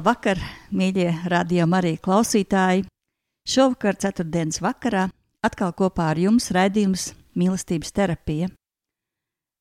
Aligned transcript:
Labvakar, 0.00 0.38
mīļie 0.72 1.10
radījuma 1.28 1.76
arī 1.76 1.90
klausītāji! 2.00 2.86
Šovakar, 3.44 3.98
ceturtdienas 4.00 4.62
vakarā, 4.64 5.02
atkal 5.44 5.74
kopā 5.76 6.06
ar 6.14 6.16
jums 6.22 6.46
raidījums 6.56 7.02
Mīlestības 7.36 7.92
terapija. 7.92 8.46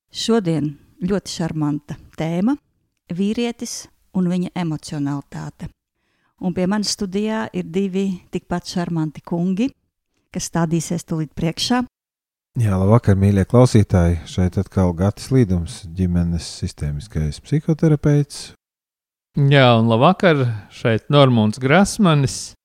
Šodien 0.08 0.70
ļoti 1.04 1.34
šarmanta 1.34 1.98
tēma- 2.16 2.56
vīrietis 3.20 3.90
un 4.16 4.30
viņa 4.31 4.54
emocionalitāte. 4.56 5.68
Un 6.40 6.53
pie 6.53 6.68
manis 6.68 6.96
studijā 6.96 7.50
ir 7.52 7.64
divi 7.68 8.22
tikpat 8.31 8.64
šarmanti 8.64 9.20
kungi, 9.22 9.68
kas 10.31 10.48
stādīsies 10.48 11.03
tulīt 11.03 11.36
priekšā. 11.36 11.84
Jā, 12.56 12.80
labvakar, 12.80 13.20
mīļie 13.20 13.44
klausītāji! 13.44 14.24
Šeit 14.26 14.56
atkal 14.56 14.94
Gatis 14.94 15.31
Līdums, 15.31 15.84
ģimenes 15.84 16.48
sistēmiskais 16.64 17.44
psihoterapeits 17.44 18.53
Jā, 19.38 19.75
un 19.77 19.85
labvakar, 19.85 20.39
šeit 20.73 21.05
Normons 21.13 21.59
Grasmanis, 21.61 22.55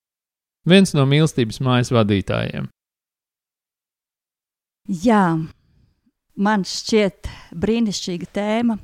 viens 0.65 0.95
no 0.97 1.05
mīlestības 1.05 1.61
mājas 1.61 1.91
vadītājiem. 1.93 2.71
Jā, 4.89 5.25
man 6.41 6.65
šķiet 6.65 7.29
brīnišķīga 7.53 8.31
tēma. 8.33 8.79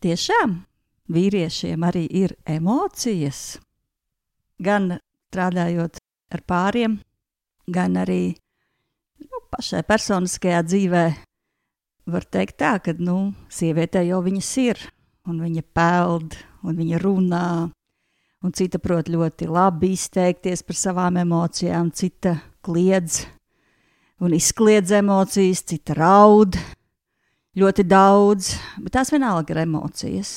Tiešām 0.00 0.56
vīriešiem 1.12 1.84
arī 1.84 2.06
ir 2.08 2.34
emocijas. 2.48 3.60
Gan 4.56 4.96
strādājot 5.28 6.00
ar 6.32 6.44
pāriem, 6.48 6.98
gan 7.68 8.00
arī 8.00 8.32
nu, 9.20 9.44
pašai 9.52 9.84
personiskajā 9.84 10.64
dzīvē. 10.64 11.06
Var 12.08 12.28
teikt 12.32 12.56
tā, 12.62 12.76
ka 12.80 12.96
nu, 12.96 13.34
sievietē 13.52 14.06
jau 14.08 14.24
viņas 14.24 14.52
ir 14.64 14.86
un 15.26 15.40
viņa 15.42 15.62
peld, 15.74 16.36
un 16.66 16.76
viņa 16.78 17.00
runā, 17.02 17.48
un 18.42 18.54
cita 18.54 18.78
prot 18.82 19.10
ļoti 19.10 19.48
labi 19.50 19.92
izteikties 19.96 20.62
par 20.66 20.78
savām 20.78 21.18
emocijām, 21.22 21.90
cita 21.90 22.36
kliedz 22.66 23.24
un 24.22 24.34
izkliedz 24.36 24.94
emocijas, 24.96 25.64
cita 25.66 25.96
raud 25.96 26.56
ļoti 27.56 27.86
daudz, 27.88 28.52
bet 28.84 28.96
tās 28.96 29.12
vienalga 29.12 29.54
ir 29.54 29.64
emocijas. 29.64 30.36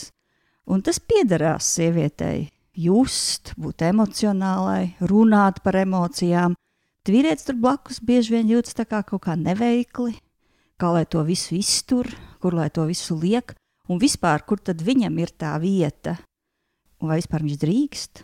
Un 0.70 0.84
tas 0.86 1.00
piederās 1.02 1.68
sievietei 1.76 2.50
just, 2.78 3.54
būt 3.60 3.84
emocionālai, 3.90 4.96
runāt 5.02 5.64
par 5.66 5.80
emocijām. 5.80 6.56
Vīrietis 7.10 7.48
tur 7.48 7.58
blakus 7.58 7.98
bieži 8.06 8.36
vien 8.36 8.52
jūtas 8.52 8.78
kā 8.86 9.02
kaut 9.02 9.24
kā 9.26 9.34
neveikli, 9.34 10.14
kā 10.78 10.92
lai 10.94 11.08
to 11.10 11.24
visu 11.26 11.56
iztur, 11.58 12.06
kur 12.38 12.54
lai 12.54 12.68
to 12.70 12.86
visu 12.86 13.18
liek 13.18 13.56
un 13.90 14.02
vispār, 14.02 14.46
kur 14.46 14.62
tad 14.62 14.82
viņam 14.86 15.18
ir 15.20 15.34
tā 15.38 15.56
vieta, 15.62 16.18
un 17.02 17.12
vai 17.12 17.20
vispār 17.22 17.46
viņš 17.46 17.62
drīkst 17.64 18.24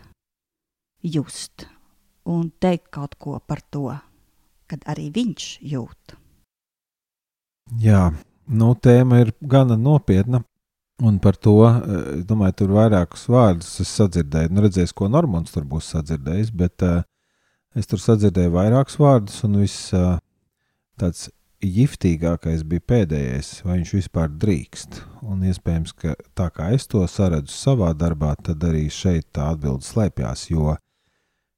just 1.06 1.66
un 2.26 2.50
teikt 2.60 2.90
kaut 2.94 3.14
ko 3.18 3.38
par 3.38 3.62
to, 3.70 3.90
kad 4.66 4.82
arī 4.90 5.10
viņš 5.14 5.48
jūt. 5.62 6.16
Jā, 7.82 8.10
nu, 8.46 8.74
tēma 8.74 9.22
ir 9.24 9.32
gana 9.40 9.78
nopietna. 9.78 10.42
Un 11.04 11.18
par 11.20 11.36
to, 11.36 11.58
eh, 11.60 12.22
domāju, 12.24 12.54
tur 12.56 12.70
vairākus 12.72 13.26
vārdus 13.28 13.80
es 13.82 13.90
sadzirdēju. 13.98 14.48
Nu, 14.50 14.62
redzēs, 14.64 14.94
ko 14.96 15.10
Normons 15.12 15.52
tur 15.52 15.66
būs 15.68 15.90
sadzirdējis, 15.92 16.52
bet 16.56 16.82
uh, 16.82 17.02
es 17.76 17.86
tur 17.90 18.00
sadzirdēju 18.00 18.54
vairākus 18.54 18.96
vārdus, 18.96 19.42
un 19.44 19.58
viss 19.60 19.92
uh, 19.92 20.16
tāds 20.96 21.28
jiftīgākais 21.64 22.64
bija 22.68 22.84
pēdējais, 22.92 23.50
vai 23.64 23.78
viņš 23.78 23.92
vispār 23.96 24.30
drīkst. 24.42 25.00
Un 25.26 25.44
iespējams, 25.48 25.94
ka 25.96 26.14
tā 26.36 26.48
kā 26.54 26.70
es 26.76 26.86
to 26.90 27.02
saredzu 27.08 27.52
savā 27.54 27.92
darbā, 27.96 28.34
tad 28.36 28.64
arī 28.66 28.86
šeit 28.92 29.28
tā 29.36 29.50
atbilde 29.54 29.86
slēpjas. 29.86 30.46
Jo, 30.50 30.76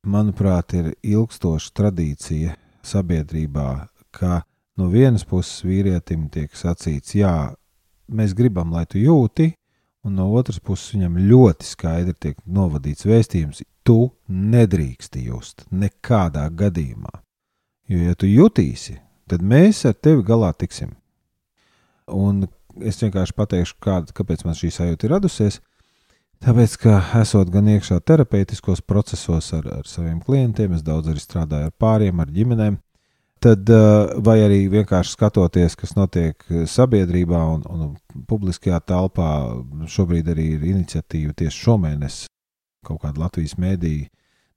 manuprāt, 0.07 0.75
ir 0.79 0.93
ilgstoša 1.03 1.75
tradīcija 1.81 2.57
sabiedrībā, 2.87 3.71
ka 4.15 4.43
no 4.79 4.89
vienas 4.93 5.27
puses 5.29 5.65
vīrietim 5.67 6.29
tiek 6.33 6.55
sacīts, 6.57 7.17
jā, 7.19 7.53
mēs 8.09 8.35
gribam, 8.39 8.73
lai 8.73 8.87
tu 8.87 9.03
jūti, 9.03 9.53
un 10.07 10.15
no 10.17 10.29
otras 10.39 10.61
puses 10.63 10.95
viņam 10.95 11.19
ļoti 11.29 11.67
skaidri 11.67 12.15
tiek 12.15 12.39
novadīts 12.47 13.07
vēstījums, 13.09 13.65
tu 13.85 14.13
nedrīksti 14.29 15.27
just 15.27 15.67
nekādā 15.73 16.47
gadījumā. 16.55 17.13
Jo, 17.89 18.01
ja 18.05 18.15
tu 18.15 18.29
jutīsi, 18.29 18.99
tad 19.31 19.45
mēs 19.45 19.85
ar 19.89 19.97
tevi 19.97 20.25
galā 20.27 20.51
tiksim. 20.57 20.95
Un 22.09 22.47
es 22.85 23.01
vienkārši 23.03 23.35
pateikšu, 23.37 23.77
kāda, 23.83 24.15
kāpēc 24.17 24.45
man 24.47 24.57
šī 24.59 24.71
sajūta 24.75 25.07
ir 25.07 25.15
radusies. 25.17 25.61
Tāpēc, 26.45 26.77
ka 26.79 26.99
esot 27.19 27.51
gan 27.51 27.67
iekšā 27.73 27.99
terapeitiskos 28.07 28.81
procesos 28.87 29.51
ar, 29.57 29.65
ar 29.81 29.89
saviem 29.91 30.21
klientiem, 30.23 30.77
es 30.77 30.85
daudz 30.87 31.11
arī 31.11 31.23
strādāju 31.23 31.71
ar 31.71 31.75
pāriem, 31.83 32.21
ar 32.23 32.31
ģimenēm, 32.31 32.77
tad, 33.43 33.71
vai 34.23 34.37
arī 34.45 34.61
vienkārši 34.71 35.17
skatoties, 35.17 35.75
kas 35.79 35.97
notiek 35.99 36.47
sabiedrībā 36.71 37.41
un, 37.57 37.65
un 37.67 38.23
publiskajā 38.31 38.79
telpā, 38.87 39.33
šobrīd 39.91 40.31
arī 40.31 40.53
ir 40.55 40.69
iniciatīva 40.77 41.35
tieši 41.43 41.65
šomēnes 41.67 42.21
kaut 42.87 43.03
kāda 43.03 43.27
Latvijas 43.27 43.59
mēdīja 43.59 44.07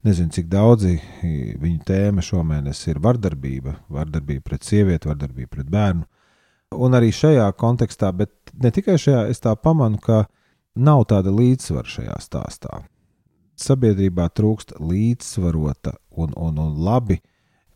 Nezinu, 0.02 0.32
cik 0.34 0.48
daudzi 0.50 0.96
viņu 1.62 1.84
tēma 1.86 2.24
šomēnes 2.26 2.80
ir 2.90 2.98
vardarbība, 3.04 3.76
vardarbība 3.94 4.48
pret 4.50 4.66
sievieti, 4.66 5.10
vardarbība 5.12 5.52
pret 5.58 5.70
bērnu. 5.70 6.08
Un 6.82 6.96
arī 6.98 7.12
šajā 7.14 7.46
kontekstā, 7.60 8.10
bet 8.16 8.54
ne 8.58 8.72
tikai 8.74 8.96
šajā, 9.02 9.28
es 9.30 9.44
tā 9.44 9.54
pamanu, 9.60 10.00
ka 10.02 10.24
nav 10.74 11.04
tāda 11.12 11.34
līdzsvara 11.36 11.94
šajā 11.98 12.18
stāstā. 12.24 12.82
Sabiedrībā 13.62 14.26
trūkst 14.34 14.80
līdzsvarota 14.80 15.94
un, 16.18 16.34
un, 16.34 16.58
un 16.58 16.82
labi 16.82 17.20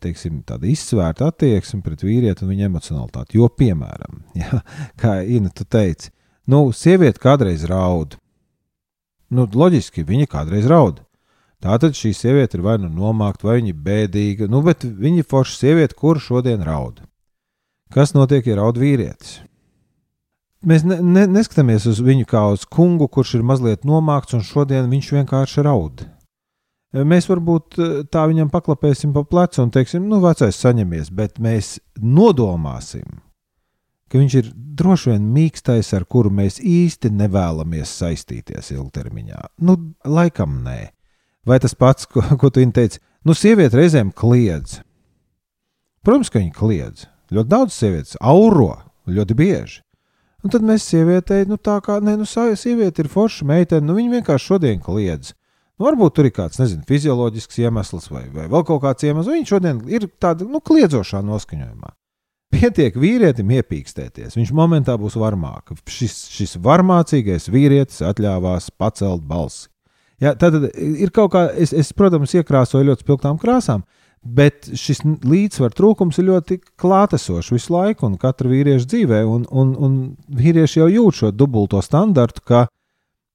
teiksim, 0.02 0.42
izsvērta 0.66 1.30
attieksme 1.30 1.82
pret 1.84 2.02
vīrieti 2.04 2.44
un 2.44 2.52
viņa 2.52 2.68
emocionalitāti. 2.68 3.38
Jo, 3.38 3.48
piemēram, 3.48 4.22
ja, 4.42 4.62
kā 5.00 5.20
Ina 5.22 5.52
teica, 5.54 6.10
nu, 6.50 6.70
sieviete 6.74 7.22
kādreiz 7.22 7.66
raud. 7.70 8.18
Nu, 9.30 9.46
loģiski, 9.46 10.06
viņa 10.06 10.30
kādreiz 10.30 10.68
raud. 10.70 11.05
Tātad 11.64 11.96
šī 11.96 12.12
sieviete 12.12 12.58
ir 12.58 12.64
vai 12.66 12.76
nu 12.82 12.90
nomākta, 12.92 13.48
vai 13.48 13.58
viņa 13.60 13.72
ir 13.72 13.82
bēdīga, 13.86 14.48
nu, 14.52 14.60
bet 14.66 14.84
viņa 14.84 15.22
ir 15.22 15.28
forša 15.28 15.60
sieviete, 15.62 15.96
kur 15.96 16.20
šodien 16.20 16.64
raud. 16.66 17.00
Kas 17.94 18.12
notiek, 18.16 18.46
ja 18.46 18.58
raud 18.58 18.78
vīrietis? 18.80 19.38
Mēs 20.66 20.82
ne, 20.88 20.98
ne, 21.04 21.26
neskatāmies 21.30 21.86
uz 21.86 22.00
viņu 22.02 22.26
kā 22.28 22.42
uz 22.50 22.64
kungu, 22.66 23.06
kurš 23.12 23.36
ir 23.38 23.46
mazliet 23.46 23.86
nomākts, 23.86 24.34
un 24.34 24.42
šodien 24.44 24.88
viņš 24.90 25.12
vienkārši 25.20 25.64
raud. 25.66 26.02
Mēs 26.96 27.28
varbūt 27.28 27.78
eh, 27.78 27.94
tā 28.12 28.24
viņam 28.30 28.50
paklapēsim 28.52 29.12
pa 29.14 29.24
plecu 29.26 29.62
un 29.64 29.72
teiksim, 29.74 30.06
nu, 30.10 30.20
vecais, 30.24 30.56
saņemies, 30.56 31.12
bet 31.14 31.40
mēs 31.42 31.76
nodomāsim, 32.00 33.20
ka 34.10 34.20
viņš 34.20 34.36
ir 34.40 34.50
droši 34.54 35.12
vien 35.12 35.30
mīkstais, 35.34 35.92
ar 35.96 36.06
kuru 36.08 36.32
mēs 36.32 36.58
īsti 36.60 37.12
nevēlamies 37.12 37.92
saistīties 38.00 38.72
ilgtermiņā. 38.76 39.42
Nu, 39.66 39.76
laikam 40.04 40.60
nē. 40.64 40.95
Vai 41.46 41.60
tas 41.62 41.76
pats, 41.78 42.08
ko, 42.10 42.24
ko 42.40 42.50
tu 42.50 42.64
teici, 42.74 43.00
nu, 43.26 43.34
sieviete 43.34 43.78
reizēm 43.78 44.10
kliedz. 44.14 44.80
Protams, 46.06 46.30
ka 46.30 46.42
viņa 46.42 46.54
kliedz. 46.54 47.06
Ļoti 47.34 47.50
daudz 47.50 47.74
sievietes 47.74 48.18
auro, 48.22 48.76
ļoti 49.10 49.34
bieži. 49.38 49.82
Un 50.44 50.52
tad 50.52 50.62
mēs 50.62 50.84
sievietei, 50.86 51.46
nu 51.50 51.56
tā 51.58 51.80
kā, 51.82 51.96
nē, 52.02 52.14
nu, 52.20 52.26
sieviete 52.26 53.02
ir 53.02 53.10
forša 53.10 53.46
meitene, 53.48 53.86
nu 53.86 53.96
viņa 53.96 54.20
vienkārši 54.20 54.50
šodien 54.52 54.82
kliedz. 54.82 55.32
Nu, 55.76 55.88
varbūt 55.88 56.14
tur 56.16 56.28
ir 56.28 56.34
kāds, 56.36 56.60
nezinu, 56.60 56.86
fizioloģisks 56.88 57.58
iemesls 57.64 58.06
vai, 58.12 58.24
vai 58.32 58.46
vēl 58.52 58.62
kaut 58.68 58.82
kāds 58.84 59.04
iemesls. 59.04 59.32
Viņš 59.34 59.50
šodien 59.52 59.82
ir 59.92 60.06
tādā, 60.22 60.46
nu, 60.48 60.62
kliedzošā 60.64 61.20
noskaņojumā. 61.26 61.90
Pietiek 62.54 62.94
vīrietim 62.96 63.50
iepīkstēties, 63.58 64.38
viņš 64.38 64.52
momentā 64.54 64.94
būs 65.00 65.18
varmāk. 65.18 65.74
Šis, 65.90 66.14
šis 66.32 66.56
varmācīgais 66.62 67.50
vīrietis 67.52 68.04
atļāvās 68.06 68.70
pacelt 68.78 69.26
balsi. 69.26 69.66
Ja, 70.22 70.32
tad 70.38 70.56
ir 70.72 71.12
kaut 71.12 71.34
kā, 71.34 71.46
es, 71.60 71.74
es, 71.76 71.92
protams, 71.96 72.32
iekrāsoju 72.38 72.88
ļoti 72.88 73.04
spilgtām 73.04 73.36
krāsām, 73.40 73.82
bet 74.24 74.70
šis 74.72 75.02
līdzsvars 75.04 75.76
trūkums 75.76 76.16
ir 76.20 76.30
ļoti 76.30 76.60
klātesošs 76.80 77.52
visu 77.52 77.74
laiku 77.74 78.08
un 78.08 78.16
katra 78.20 78.48
vīrieša 78.50 78.88
dzīvē. 78.92 79.20
Un, 79.28 79.44
un, 79.52 79.74
un 79.76 79.98
vīrieši 80.38 80.80
jau 80.80 80.88
jūt 80.90 81.20
šo 81.20 81.30
dubulto 81.36 81.82
standartu, 81.84 82.42
ka, 82.48 82.62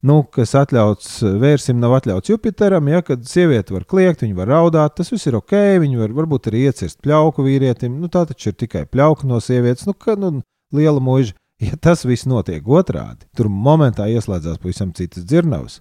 nu, 0.08 0.24
kas 0.34 0.56
atļauts 0.58 1.20
vērsim, 1.44 1.78
nav 1.80 1.94
atļauts 2.00 2.34
Jupiteram. 2.34 2.90
Ja, 2.90 3.04
kad 3.06 3.30
sieviete 3.30 3.78
var 3.78 3.86
kliegt, 3.86 4.26
viņa 4.26 4.40
var 4.42 4.52
raudāt, 4.56 4.98
tas 4.98 5.14
viss 5.14 5.30
ir 5.30 5.38
ok. 5.38 5.54
Viņa 5.86 6.02
var 6.02 6.18
varbūt 6.18 6.50
arī 6.50 6.66
iecirst 6.72 7.00
pļauku 7.06 7.46
vīrietim. 7.46 8.02
Nu, 8.02 8.10
tā 8.10 8.26
taču 8.30 8.50
ir 8.50 8.58
tikai 8.58 8.88
pļauka 8.90 9.30
no 9.30 9.38
sievietes. 9.44 9.86
Nu, 9.86 9.94
ka, 9.94 10.18
nu, 10.20 10.40
liela 10.74 11.04
mūža. 11.04 11.38
Ja 11.62 11.78
tas 11.78 12.02
viss 12.10 12.26
notiek 12.26 12.66
otrādi, 12.66 13.28
tur 13.38 13.46
momentā 13.54 14.08
ieslēdzās 14.10 14.58
pavisam 14.64 14.96
citas 14.98 15.28
dzirnavas. 15.30 15.78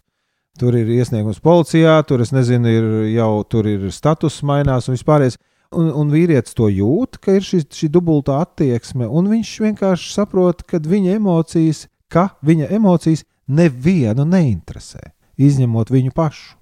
Tur 0.59 0.75
ir 0.75 0.89
iesniegums 0.91 1.39
policijā, 1.45 2.01
tur 2.09 2.25
es 2.25 2.33
nezinu, 2.35 2.69
ir 2.69 2.89
jau 3.15 3.45
tur 3.49 3.69
ir 3.71 3.87
status 3.95 4.41
mainās 4.47 4.89
un 4.89 4.97
vispārējais. 4.97 5.39
Un, 5.71 5.87
un 5.95 6.09
vīrietis 6.11 6.57
to 6.59 6.67
jūt, 6.67 7.21
ka 7.23 7.37
ir 7.39 7.45
šī, 7.47 7.61
šī 7.71 7.89
dubultā 7.95 8.41
attieksme, 8.43 9.07
un 9.07 9.29
viņš 9.31 9.53
vienkārši 9.63 10.09
saprot, 10.17 10.65
ka 10.67 10.81
viņa 10.83 11.15
emocijas, 11.21 11.85
ka 12.11 12.33
viņa 12.43 12.73
emocijas 12.75 13.23
nevienu 13.47 14.27
neinteresē, 14.27 15.13
izņemot 15.39 15.93
viņu 15.95 16.11
pašu. 16.17 16.57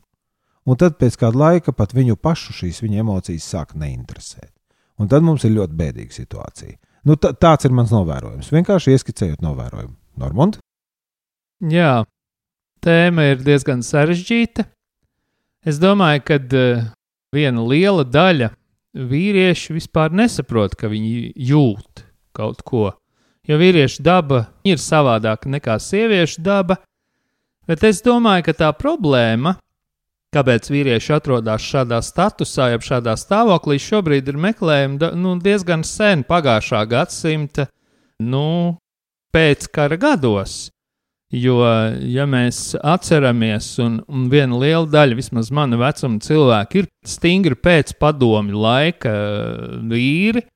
Un 0.68 0.76
tad 0.76 0.98
pēc 1.00 1.16
kāda 1.16 1.40
laika 1.40 1.72
pat 1.72 1.94
viņu 1.96 2.18
pašu 2.20 2.52
šīs 2.58 2.82
viņa 2.84 3.00
emocijas 3.00 3.48
sāk 3.48 3.72
neinteresēt. 3.80 4.52
Un 5.00 5.08
tad 5.08 5.24
mums 5.24 5.46
ir 5.48 5.54
ļoti 5.56 5.78
bēdīga 5.78 6.12
situācija. 6.12 6.76
Nu, 7.08 7.16
tāds 7.16 7.64
ir 7.64 7.72
mans 7.72 7.92
novērojums. 7.94 8.50
Vienkārši 8.52 8.92
ieskicējot 8.92 9.40
novērojumu. 9.44 9.94
Normand? 10.20 10.58
Jā, 11.64 12.02
tēma 12.84 13.30
ir 13.32 13.42
diezgan 13.44 13.82
sarežģīta. 13.84 14.66
Es 15.66 15.80
domāju, 15.82 16.24
ka 16.28 16.38
uh, 16.38 16.86
viena 17.34 17.64
liela 17.66 18.06
daļa 18.06 18.52
vīriešu 18.94 19.76
vispār 19.76 20.14
nesaprot, 20.14 20.76
ka 20.78 20.90
viņi 20.90 21.32
jūt 21.36 22.04
kaut 22.36 22.62
ko. 22.66 22.92
Jo 23.48 23.56
vīriešu 23.60 24.04
daba 24.04 24.46
ir 24.66 24.80
savādāka 24.80 25.48
nekā 25.50 25.78
sieviešu 25.80 26.42
daba, 26.44 26.78
bet 27.68 27.84
es 27.84 28.02
domāju, 28.04 28.48
ka 28.48 28.54
tā 28.56 28.68
problēma, 28.76 29.56
kāpēc 30.34 30.68
vīrieši 30.68 31.14
atrodas 31.16 31.64
šādā 31.64 32.00
statusā, 32.04 32.70
jeb 32.74 32.84
šādā 32.84 33.16
stāvoklī, 33.16 33.78
šobrīd 33.80 34.28
ir 34.28 34.40
meklējama 34.40 35.12
nu, 35.16 35.36
diezgan 35.40 35.84
sen, 35.86 36.26
pagājušā 36.28 36.82
gadsimta, 36.90 37.68
nu, 38.20 38.76
pēc 39.32 39.70
kara 39.72 39.96
gados. 40.00 40.68
Jo, 41.28 41.58
ja 42.08 42.24
mēs 42.24 42.72
atceramies, 42.80 43.74
un, 43.84 43.98
un 44.08 44.28
viena 44.32 44.56
liela 44.56 44.86
daļa, 44.88 45.16
vismaz 45.18 45.50
mana 45.52 45.76
vecuma 45.76 46.22
cilvēki, 46.24 46.80
ir 46.80 46.86
stingri 47.04 47.58
pēc 47.60 47.92
padomju 48.00 48.56
laika 48.56 49.12
eh, 49.12 49.74
vīri, 49.90 50.46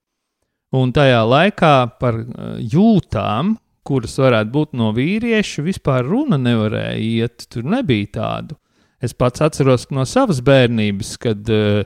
un 0.72 0.94
tajā 0.96 1.20
laikā 1.28 1.74
par 2.00 2.22
eh, 2.22 2.54
jūtām, 2.72 3.58
kuras 3.84 4.16
varētu 4.16 4.52
būt 4.54 4.72
no 4.80 4.94
vīrieša, 4.96 5.66
vispār 5.66 6.08
runa 6.08 6.40
nevarēja 6.40 6.96
iet. 7.04 7.44
Tur 7.52 7.68
nebija 7.68 8.08
tādu. 8.16 8.56
Es 9.02 9.12
pats 9.12 9.44
atceros 9.44 9.90
no 9.92 10.06
savas 10.08 10.40
bērnības, 10.40 11.16
kad 11.20 11.52
eh, 11.52 11.84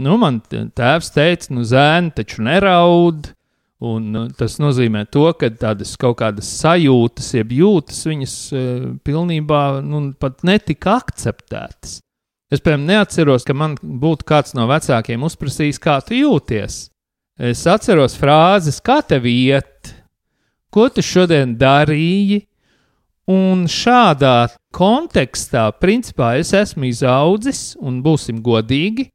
nu, 0.00 0.16
man 0.16 0.40
tēvs 0.48 1.12
teica, 1.12 1.52
nu, 1.52 1.68
zēni 1.68 2.16
taču 2.16 2.40
neraud 2.48 3.34
Un, 3.84 4.06
nu, 4.14 4.22
tas 4.38 4.56
nozīmē 4.62 5.02
to, 5.12 5.26
ka 5.36 5.50
tādas 5.60 5.96
kaut 6.00 6.16
kādas 6.22 6.48
sajūtas, 6.62 7.32
jeb 7.36 7.52
jūtas, 7.52 8.00
viņas 8.08 8.36
uh, 8.54 8.86
pilnībā 9.04 9.64
nu, 9.84 10.06
pat 10.20 10.44
netika 10.46 10.94
akceptētas. 11.02 11.98
Es, 12.54 12.62
piemēram, 12.62 12.86
neatceros, 12.86 13.44
ka 13.44 13.56
man 13.56 13.74
būtu 13.82 14.26
kāds 14.28 14.54
no 14.56 14.68
vecākiem 14.70 15.24
uzprasījis, 15.26 15.80
kā 15.82 15.98
tu 16.06 16.16
jūties. 16.16 16.84
Es 17.34 17.64
atceros 17.66 18.14
frāzes, 18.14 18.78
kā 18.84 19.00
tev 19.02 19.26
iet, 19.26 19.90
ko 20.70 20.86
tu 20.92 21.02
šodien 21.02 21.56
darīji. 21.58 22.44
Un 23.30 23.64
šādā 23.70 24.52
kontekstā, 24.76 25.70
principā, 25.80 26.34
es 26.36 26.52
esmu 26.54 26.90
izaudzis, 26.90 27.72
un 27.80 28.02
būsim 28.04 28.42
godīgi, 28.44 29.08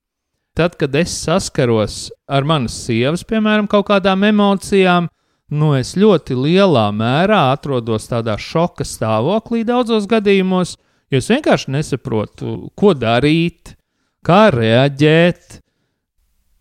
tad, 0.60 0.76
kad 0.76 0.96
es 1.00 1.14
saskaros 1.24 2.10
ar 2.28 2.44
manas 2.44 2.76
sievas, 2.84 3.24
piemēram, 3.24 3.68
kaut 3.72 3.88
kādām 3.88 4.26
emocijām, 4.28 5.08
nu 5.56 5.72
es 5.78 5.94
ļoti 5.96 6.36
lielā 6.36 6.90
mērā 6.92 7.46
atrodos 7.54 8.10
tādā 8.10 8.36
šoka 8.36 8.84
stāvoklī 8.84 9.64
daudzos 9.68 10.08
gadījumos, 10.12 10.76
jo 11.10 11.22
es 11.22 11.30
vienkārši 11.32 11.72
nesaprotu, 11.78 12.58
ko 12.76 12.92
darīt, 12.92 13.78
kā 14.26 14.50
reaģēt. 14.52 15.62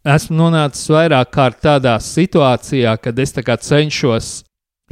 Esmu 0.09 0.39
nonācis 0.45 0.87
vairāk 0.95 1.33
kārt 1.35 1.59
tādā 1.67 1.97
situācijā, 1.99 2.95
kad 3.03 3.19
es 3.19 3.35
cenšos 3.35 4.31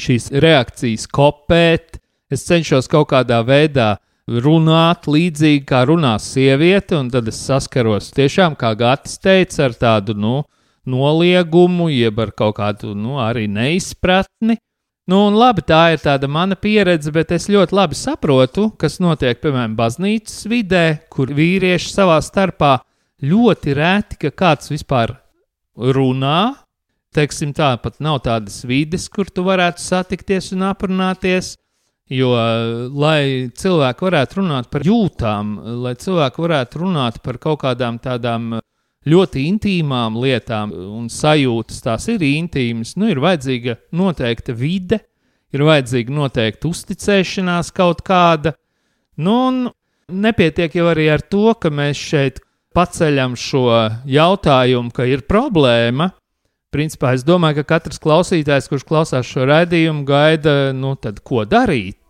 šīs 0.02 0.32
reakcijas 0.34 1.06
kopēt, 1.06 2.00
es 2.28 2.42
cenšos 2.44 2.90
kaut 2.90 3.12
kādā 3.14 3.38
veidā 3.46 3.94
runāt 4.26 5.06
līdzīgi 5.06 5.64
kā 5.66 5.84
runā 5.86 6.16
sieviete, 6.22 6.98
un 6.98 7.10
tad 7.12 7.28
es 7.30 7.38
saskaros 7.46 8.10
tiešām, 8.16 8.56
kā 8.58 8.74
Gatis 8.78 9.18
teica, 9.22 9.68
ar 9.68 9.76
tādu 9.78 10.16
nu, 10.18 10.36
noliegumu, 10.86 11.88
jeb 11.90 12.20
ar 12.22 12.32
kaut 12.34 12.56
kādu 12.58 12.94
nu, 12.94 13.20
arī 13.22 13.46
neizpratni. 13.50 14.58
Nu, 15.06 15.20
un 15.28 15.36
labi, 15.38 15.62
tā 15.62 15.92
ir 15.94 16.00
tāda 16.02 16.26
mana 16.26 16.56
pieredze, 16.58 17.12
bet 17.14 17.30
es 17.30 17.46
ļoti 17.46 17.76
labi 17.78 17.94
saprotu, 17.94 18.72
kas 18.74 18.98
notiek, 18.98 19.38
piemēram, 19.38 19.76
baznīcas 19.78 20.48
vidē, 20.50 20.86
kur 21.14 21.30
vīrieši 21.30 21.92
savā 21.92 22.18
starpā 22.18 22.72
ļoti 23.22 23.76
reti, 23.78 24.18
ka 24.24 24.32
kāds 24.34 24.72
vispār 24.72 25.14
runā. 25.78 26.56
Teiksim, 27.14 27.54
tā 27.54 27.76
pat 27.80 28.00
nav 28.02 28.18
tādas 28.26 28.58
vides, 28.66 29.06
kur 29.08 29.30
tu 29.30 29.46
varētu 29.46 29.80
satikties 29.80 30.50
un 30.56 30.66
aprunāties. 30.72 31.54
Jo, 32.06 32.30
lai 32.94 33.50
cilvēki 33.50 34.04
varētu 34.06 34.38
runāt 34.38 34.68
par 34.70 34.84
jūtām, 34.86 35.56
lai 35.82 35.96
cilvēki 35.98 36.42
varētu 36.44 36.82
runāt 36.84 37.18
par 37.24 37.40
kaut 37.42 37.64
kādām 37.64 37.98
tādām 37.98 38.60
ļoti 39.10 39.42
intīmām 39.50 40.18
lietām 40.22 40.70
un 40.70 41.08
sajūtas, 41.10 41.82
tās 41.82 42.06
ir 42.12 42.22
intīmas, 42.22 42.94
nu, 42.98 43.08
ir 43.10 43.18
vajadzīga 43.22 43.74
noteikta 43.98 44.54
vide, 44.54 45.00
ir 45.50 45.66
vajadzīga 45.66 46.14
noteikta 46.14 46.70
uzticēšanās 46.70 47.72
kaut 47.74 48.04
kāda. 48.06 48.54
Nu, 49.18 49.36
un 49.48 49.60
nepietiek 50.06 50.78
jau 50.78 50.86
arī 50.92 51.08
ar 51.10 51.26
to, 51.26 51.56
ka 51.58 51.74
mēs 51.74 51.98
šeit 51.98 52.38
paceļam 52.76 53.34
šo 53.34 53.66
jautājumu, 54.06 54.94
ka 54.94 55.06
ir 55.10 55.26
problēma, 55.26 56.12
principā 56.74 57.14
es 57.16 57.24
domāju, 57.26 57.60
ka 57.60 57.76
katrs 57.76 58.00
klausītājs, 58.02 58.68
kurš 58.70 58.86
klausās 58.88 59.28
šo 59.28 59.46
raidījumu, 59.48 60.04
gaida, 60.08 60.56
nu, 60.76 60.94
tad 61.00 61.22
ko 61.26 61.44
darīt. 61.48 62.05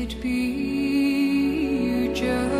it 0.00 0.18
be 0.22 0.30
you 1.84 2.14
just 2.14 2.59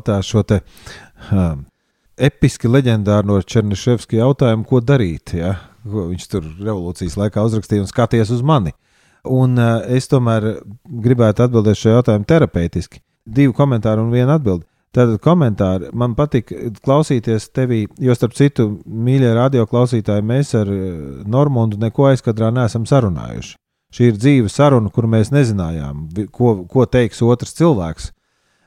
jautāt 0.00 0.26
šo 0.26 0.42
te 0.42 0.60
um, 1.32 1.64
episki 2.16 2.68
leģendāro 2.68 3.40
Černiševski 3.42 4.20
jautājumu, 4.20 4.66
ko 4.68 4.80
darīt. 4.80 5.34
Ja? 5.36 5.56
Ko 5.84 6.08
viņš 6.10 6.26
tur 6.28 6.48
revolūcijas 6.60 7.16
laikā 7.20 7.44
uzrakstīja 7.44 7.84
un 7.84 7.90
skaties 7.90 8.32
uz 8.34 8.42
mani. 8.42 8.72
Un 9.28 9.58
uh, 9.60 9.84
es 9.84 10.08
tomēr 10.08 10.62
gribētu 10.84 11.44
atbildēt 11.44 11.78
šo 11.78 11.96
jautājumu 11.98 12.28
terapeitiski. 12.28 13.00
Divi 13.24 13.52
komentāri 13.56 14.00
un 14.00 14.12
viena 14.12 14.38
atbilde. 14.40 14.66
Tātad 14.90 15.20
komentāri 15.22 15.92
man 15.94 16.16
patīk 16.18 16.48
klausīties 16.82 17.52
tevī, 17.54 17.84
jo 18.02 18.14
starp 18.16 18.32
citu, 18.34 18.64
mīļie 18.90 19.30
radio 19.36 19.62
klausītāji, 19.70 20.24
mēs 20.26 20.50
ar 20.58 20.72
Normundu 21.30 21.78
neko 21.78 22.08
aizkadrā 22.08 22.48
neesam 22.50 22.88
sarunājuši. 22.90 23.54
Šī 23.94 24.08
ir 24.10 24.18
dzīva 24.18 24.50
saruna, 24.50 24.90
kur 24.90 25.06
mēs 25.10 25.30
nezinājām, 25.34 26.08
ko, 26.34 26.64
ko 26.70 26.88
teiks 26.90 27.22
otrs 27.22 27.54
cilvēks. 27.58 28.10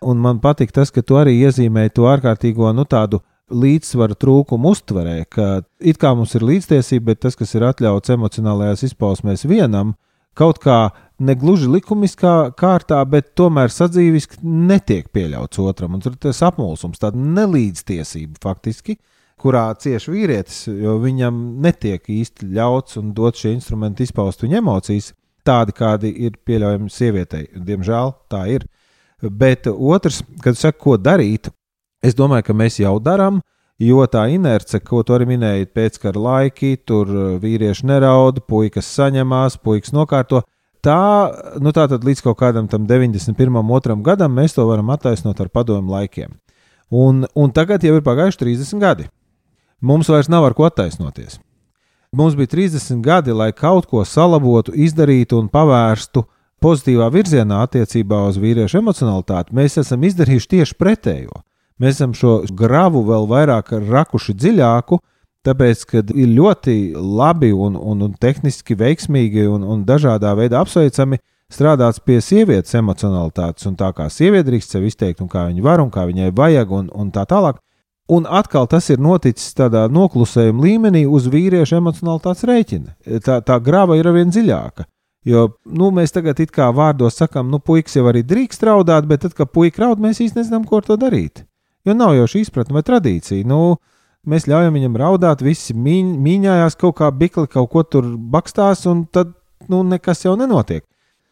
Un 0.04 0.20
man 0.24 0.42
patīk 0.44 0.74
tas, 0.76 0.92
ka 0.92 1.02
tu 1.06 1.18
arī 1.20 1.38
iezīmēji 1.46 1.96
to 1.98 2.08
ārkārtīgo, 2.12 2.72
nu 2.76 2.86
tādu 2.90 3.22
līdzsvaru 3.54 4.18
trūkumu 4.20 4.72
uztverē, 4.74 5.18
ka 5.30 5.48
it 5.80 6.00
kā 6.02 6.14
mums 6.18 6.34
ir 6.38 6.46
līdztiesība, 6.48 7.12
bet 7.12 7.24
tas, 7.26 7.38
kas 7.40 7.54
ir 7.56 7.66
atļauts 7.68 8.14
emocionālajās 8.16 8.86
izpausmēs 8.90 9.46
vienam, 9.50 9.94
kaut 10.38 10.60
kā 10.64 10.78
negluži 11.24 11.70
likumiskā 11.70 12.54
kārtā, 12.58 13.00
bet 13.10 13.34
tomēr 13.38 13.72
sadzīviski 13.72 14.42
netiek 14.44 15.10
pieļauts 15.14 15.62
otram. 15.62 15.98
Un 15.98 16.04
tur 16.04 16.16
tas 16.20 16.42
apmulsums, 16.46 17.02
tāda 17.02 17.20
nelīdztiesība 17.20 18.42
faktiski, 18.44 18.98
kurā 19.40 19.68
cieši 19.80 20.14
vīrietis, 20.14 20.62
jo 20.72 20.98
viņam 21.04 21.42
netiek 21.64 22.08
īsti 22.10 22.48
ļauts 22.56 23.00
un 23.02 23.12
dot 23.18 23.40
šie 23.40 23.54
instrumenti 23.58 24.08
izpaust 24.08 24.44
viņa 24.44 24.62
emocijas, 24.62 25.12
tādi 25.44 25.76
kādi 25.76 26.14
ir 26.26 26.40
pieļaujami 26.48 26.92
sievietei. 26.92 27.50
Diemžēl 27.54 28.16
tā 28.32 28.46
ir. 28.56 28.68
Bet 29.24 29.68
otrs, 29.72 30.22
kad 30.44 30.58
saka, 30.60 30.78
ko 30.80 30.98
darīt, 31.00 31.48
es 32.04 32.16
domāju, 32.16 32.50
ka 32.50 32.56
mēs 32.58 32.82
jau 32.82 32.98
darām. 33.00 33.42
Jo 33.82 34.04
tā 34.08 34.28
inerce, 34.30 34.78
ko 34.86 35.02
tu 35.04 35.16
arī 35.16 35.26
minēji, 35.32 35.72
pēckara 35.74 36.20
laiki, 36.20 36.76
tur 36.86 37.10
vīrieši 37.42 37.88
neraud, 37.90 38.44
puikas 38.48 38.88
saņemās, 38.96 39.58
puikas 39.64 39.96
nokārto 39.96 40.44
tā, 40.84 41.00
nu 41.64 41.74
tā 41.74 41.88
tad 41.90 42.06
līdz 42.06 42.22
kaut 42.28 42.38
kādam 42.40 42.68
tam 42.70 42.86
91. 42.90 43.64
otram 43.74 44.04
gadam 44.06 44.36
mēs 44.36 44.56
to 44.56 44.66
varam 44.68 44.92
attaisnot 44.94 45.40
ar 45.42 45.50
padomu 45.50 45.96
laikiem. 45.96 46.36
Un, 46.94 47.26
un 47.34 47.52
tagad 47.52 47.84
jau 47.84 47.96
ir 47.98 48.06
pagājuši 48.06 48.44
30 48.44 48.84
gadi. 48.84 49.10
Mums 49.82 50.12
vairs 50.12 50.30
nav 50.30 50.46
ar 50.46 50.54
ko 50.56 50.68
attaisnoties. 50.68 51.40
Mums 52.14 52.38
bija 52.38 52.52
30 52.52 53.02
gadi, 53.02 53.34
lai 53.34 53.50
kaut 53.58 53.88
ko 53.90 54.04
salabotu, 54.06 54.76
izdarītu 54.76 55.40
un 55.42 55.50
pavērstu 55.50 56.28
pozitīvā 56.64 57.10
virzienā 57.14 57.64
attiecībā 57.68 58.24
uz 58.30 58.40
vīriešu 58.42 58.80
emocionalitāti. 58.80 59.56
Mēs 59.56 59.78
esam 59.84 60.04
izdarījuši 60.08 60.52
tieši 60.56 60.78
pretējo. 60.80 61.44
Mēs 61.82 61.98
esam 61.98 62.14
šo 62.16 62.42
gravu 62.56 63.04
vēl 63.08 63.28
vairāk 63.28 63.74
rakuši 63.84 64.36
dziļāku, 64.40 65.00
Tāpēc, 65.44 65.82
kad 65.92 66.12
ir 66.16 66.30
ļoti 66.38 66.94
labi 66.96 67.50
un, 67.52 67.76
un, 67.76 68.06
un 68.06 68.14
tehniski 68.16 68.78
veiksmīgi 68.80 69.44
un, 69.52 69.66
un 69.68 69.82
dažādā 69.84 70.32
veidā 70.40 70.62
apsveicami 70.64 71.20
strādāts 71.52 72.00
pie 72.00 72.22
sievietes 72.24 72.72
emocionalitātes 72.80 73.68
un 73.68 73.76
tā 73.80 73.90
kā 73.96 74.08
sieviete 74.08 74.48
drīkst 74.48 74.72
sev 74.72 74.88
izteikt, 74.88 75.20
un 75.20 75.28
kā 75.32 75.50
viņa 75.50 75.66
var 75.66 75.84
un 75.84 75.92
kā 75.92 76.06
viņai 76.08 76.32
vajag, 76.38 76.72
un, 76.72 76.88
un 76.96 77.12
tā 77.12 77.26
tālāk. 77.28 77.60
Un 78.12 78.24
atkal 78.28 78.70
tas 78.72 78.88
ir 78.92 79.04
noticis 79.04 79.52
tādā 79.56 79.84
noklusējuma 79.92 80.64
līmenī 80.64 81.04
uz 81.08 81.28
vīriešu 81.32 81.78
emocionalitātes 81.82 82.48
rēķina. 82.48 82.96
Tā, 83.24 83.42
tā 83.44 83.60
grava 83.64 84.00
ir 84.00 84.08
arvien 84.08 84.32
dziļāka. 84.32 84.88
Jo 85.28 85.48
nu, 85.64 85.88
mēs 85.96 86.12
tagad 86.12 86.40
it 86.44 86.52
kā 86.52 86.68
vārdos 86.76 87.16
sakām, 87.16 87.48
nu, 87.52 87.62
puikas 87.64 87.96
jau 87.96 88.10
arī 88.12 88.26
drīkst 88.28 88.66
raudāt, 88.68 89.08
bet 89.08 89.24
tad, 89.24 89.36
kad 89.38 89.52
puika 89.56 89.86
raud, 89.86 90.02
mēs 90.04 90.20
īstenībā 90.20 90.44
nezinām, 90.44 90.66
ko 90.68 90.82
ar 90.82 90.88
to 90.88 90.98
darīt. 91.00 91.46
Jo 91.88 91.96
nav 91.96 92.16
jau 92.18 92.28
šī 92.32 92.44
izpratne 92.44 92.76
vai 92.76 92.84
tradīcija. 92.84 93.48
Nu, 93.48 93.78
mēs 94.28 94.48
ļaujam 94.52 94.76
viņam 94.76 94.98
raudāt, 95.00 95.44
visi 95.44 95.76
mīņ, 95.76 96.12
mīņājās 96.24 96.80
kaut 96.80 96.98
kā 97.00 97.12
bikli, 97.16 97.48
kaut 97.52 97.72
ko 97.72 97.86
tur 97.88 98.10
bakstās, 98.36 98.84
un 98.92 99.06
tad 99.12 99.32
nu, 99.72 99.84
nekas 99.88 100.26
jau 100.26 100.36
nenotiek. 100.40 100.84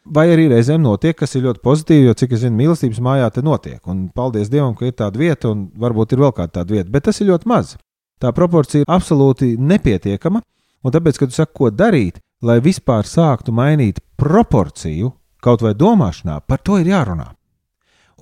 Vai 0.02 0.26
arī 0.32 0.48
reizēm 0.50 0.82
notiek, 0.82 1.14
kas 1.14 1.36
ir 1.36 1.44
ļoti 1.44 1.62
pozitīvi, 1.62 2.08
jo 2.08 2.16
cik 2.18 2.32
es 2.34 2.42
zinu, 2.42 2.56
mīlestības 2.58 2.98
mājā 3.04 3.28
te 3.30 3.44
notiek. 3.44 3.78
Un 3.86 4.08
paldies 4.10 4.50
Dievam, 4.50 4.74
ka 4.74 4.88
ir 4.88 4.96
tāda 4.98 5.20
vieta, 5.20 5.52
un 5.52 5.68
varbūt 5.78 6.16
ir 6.16 6.24
vēl 6.24 6.32
kāda 6.40 6.58
tāda 6.58 6.74
vieta, 6.74 6.90
bet 6.90 7.06
tas 7.06 7.20
ir 7.22 7.28
ļoti 7.28 7.48
maz. 7.52 7.76
Tā 8.18 8.32
proporcija 8.34 8.82
ir 8.82 8.90
absolūti 8.90 9.54
nepietiekama, 9.60 10.42
un 10.82 10.94
tāpēc, 10.94 11.20
kad 11.20 11.30
tu 11.30 11.38
saki, 11.38 11.54
ko 11.54 11.70
darīt, 11.70 12.18
lai 12.42 12.58
vispār 12.62 13.06
sāktu 13.06 13.54
mainīt 13.54 14.00
proporciju 14.18 15.12
kaut 15.42 15.62
vai 15.62 15.74
domāšanā, 15.74 16.40
par 16.46 16.62
to 16.62 16.78
ir 16.78 16.90
jārunā. 16.92 17.32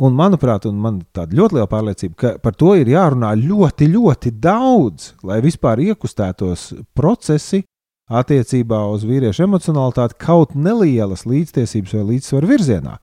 Un, 0.01 0.15
manuprāt, 0.17 0.65
un 0.65 0.79
man 0.81 1.03
tāda 1.13 1.37
ļoti 1.37 1.59
liela 1.59 1.69
pārliecība, 1.69 2.15
ka 2.17 2.31
par 2.41 2.55
to 2.57 2.73
ir 2.79 2.89
jārunā 2.89 3.35
ļoti, 3.37 3.91
ļoti 3.93 4.33
daudz, 4.41 5.11
lai 5.29 5.43
vispār 5.45 5.83
iekustētos 5.91 6.71
procesi 6.97 7.61
attiecībā 8.11 8.81
uz 8.95 9.05
vīriešu 9.05 9.45
emocionalitāti 9.45 10.17
kaut 10.25 10.57
nelielas 10.57 11.27
līdztiesības 11.29 11.99
vai 11.99 12.07
līdzsvaru 12.15 12.51
virzienā. 12.55 12.97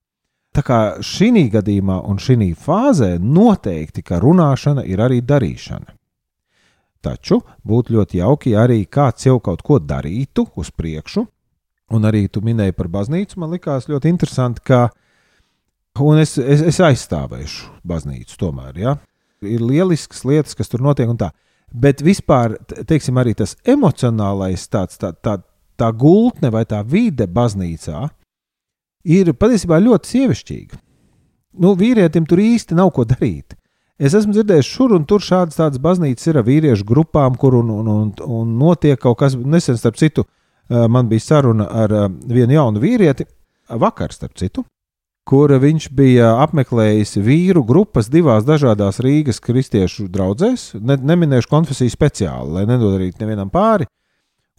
Tā 0.57 0.63
kā 0.65 0.79
šī 1.05 1.45
gadījumā 1.53 1.99
un 2.09 2.17
šī 2.17 2.49
fāzē 2.57 3.17
noteikti, 3.21 4.01
ka 4.01 4.17
runāšana 4.23 4.87
ir 4.89 5.03
arī 5.05 5.21
darīšana. 5.21 5.96
Taču 7.07 7.39
būtu 7.63 7.95
ļoti 7.95 8.19
jauki, 8.19 8.51
ja 8.51 8.65
arī 8.67 8.81
kāds 8.83 9.27
jau 9.27 9.37
kaut 9.43 9.63
ko 9.63 9.79
darītu 9.79 10.47
uz 10.59 10.71
priekšu, 10.75 11.23
un 11.95 12.07
arī 12.07 12.25
tu 12.27 12.41
minēji 12.43 12.75
par 12.75 12.89
baznīcu. 12.91 13.39
Man 13.39 13.53
likās 13.55 13.87
ļoti 13.87 14.11
interesanti, 14.11 14.63
ka 14.67 14.89
es, 16.19 16.35
es, 16.37 16.63
es 16.73 16.79
aizstāvēšu 16.83 17.71
baznīcu 17.87 18.39
tomēr. 18.41 18.81
Ja? 18.81 18.97
Ir 19.41 19.63
lielisks 19.63 20.25
lietas, 20.27 20.57
kas 20.57 20.71
tur 20.73 20.83
notiek. 20.83 21.07
Bet 21.71 22.03
vispār, 22.03 22.57
teiksim, 22.87 23.17
arī 23.19 23.35
tas 23.37 23.55
emocionālais, 23.67 24.67
tāds, 24.71 24.99
tā, 24.99 25.13
tā, 25.13 25.37
tā 25.79 25.91
gultne 25.95 26.51
vai 26.51 26.65
tā 26.67 26.81
vide 26.83 27.27
baznīcā 27.27 28.07
ir 29.07 29.31
patiesībā 29.33 29.79
ļoti 29.83 30.13
sievišķīga. 30.13 30.81
Nu, 31.63 31.73
vīrietim 31.79 32.27
tur 32.27 32.43
īsti 32.43 32.75
nav 32.77 32.91
ko 32.95 33.07
darīt. 33.07 33.55
Es 33.97 34.13
esmu 34.13 34.35
dzirdējis, 34.35 34.67
šur 34.69 34.93
un 34.93 35.05
tur 35.09 35.23
šādas 35.25 35.57
tādas 35.57 35.81
baznīcas 35.81 36.29
ir 36.29 36.37
ar 36.37 36.45
vīriešu 36.45 36.85
grupām, 36.85 37.33
kur 37.39 37.55
un, 37.57 37.71
un, 37.73 37.87
un, 37.89 38.09
un 38.21 38.51
notiek 38.59 38.99
kaut 39.01 39.17
kas. 39.23 39.33
Nesen, 39.33 39.77
starp 39.79 39.97
citu, 39.97 40.27
man 40.69 41.09
bija 41.09 41.25
saruna 41.25 41.65
ar 41.83 41.95
vienu 42.29 42.53
jaunu 42.53 42.81
vīrieti, 42.83 43.25
vakar, 43.73 44.13
starp 44.13 44.37
citu, 44.37 44.63
kur 45.27 45.51
viņš 45.59 45.89
bija 45.97 46.35
apmeklējis 46.43 47.17
vīru 47.25 47.63
grupas 47.67 48.11
divās 48.13 48.45
dažādās 48.47 49.01
Rīgas 49.03 49.41
kristiešu 49.43 50.05
draugzēs. 50.13 50.75
Ne, 50.77 50.99
neminēšu 51.01 51.49
konfesiju 51.51 51.91
speciāli, 51.91 52.53
lai 52.53 52.67
nedodarītu 52.69 53.23
nevienam 53.23 53.49
pāri. 53.49 53.89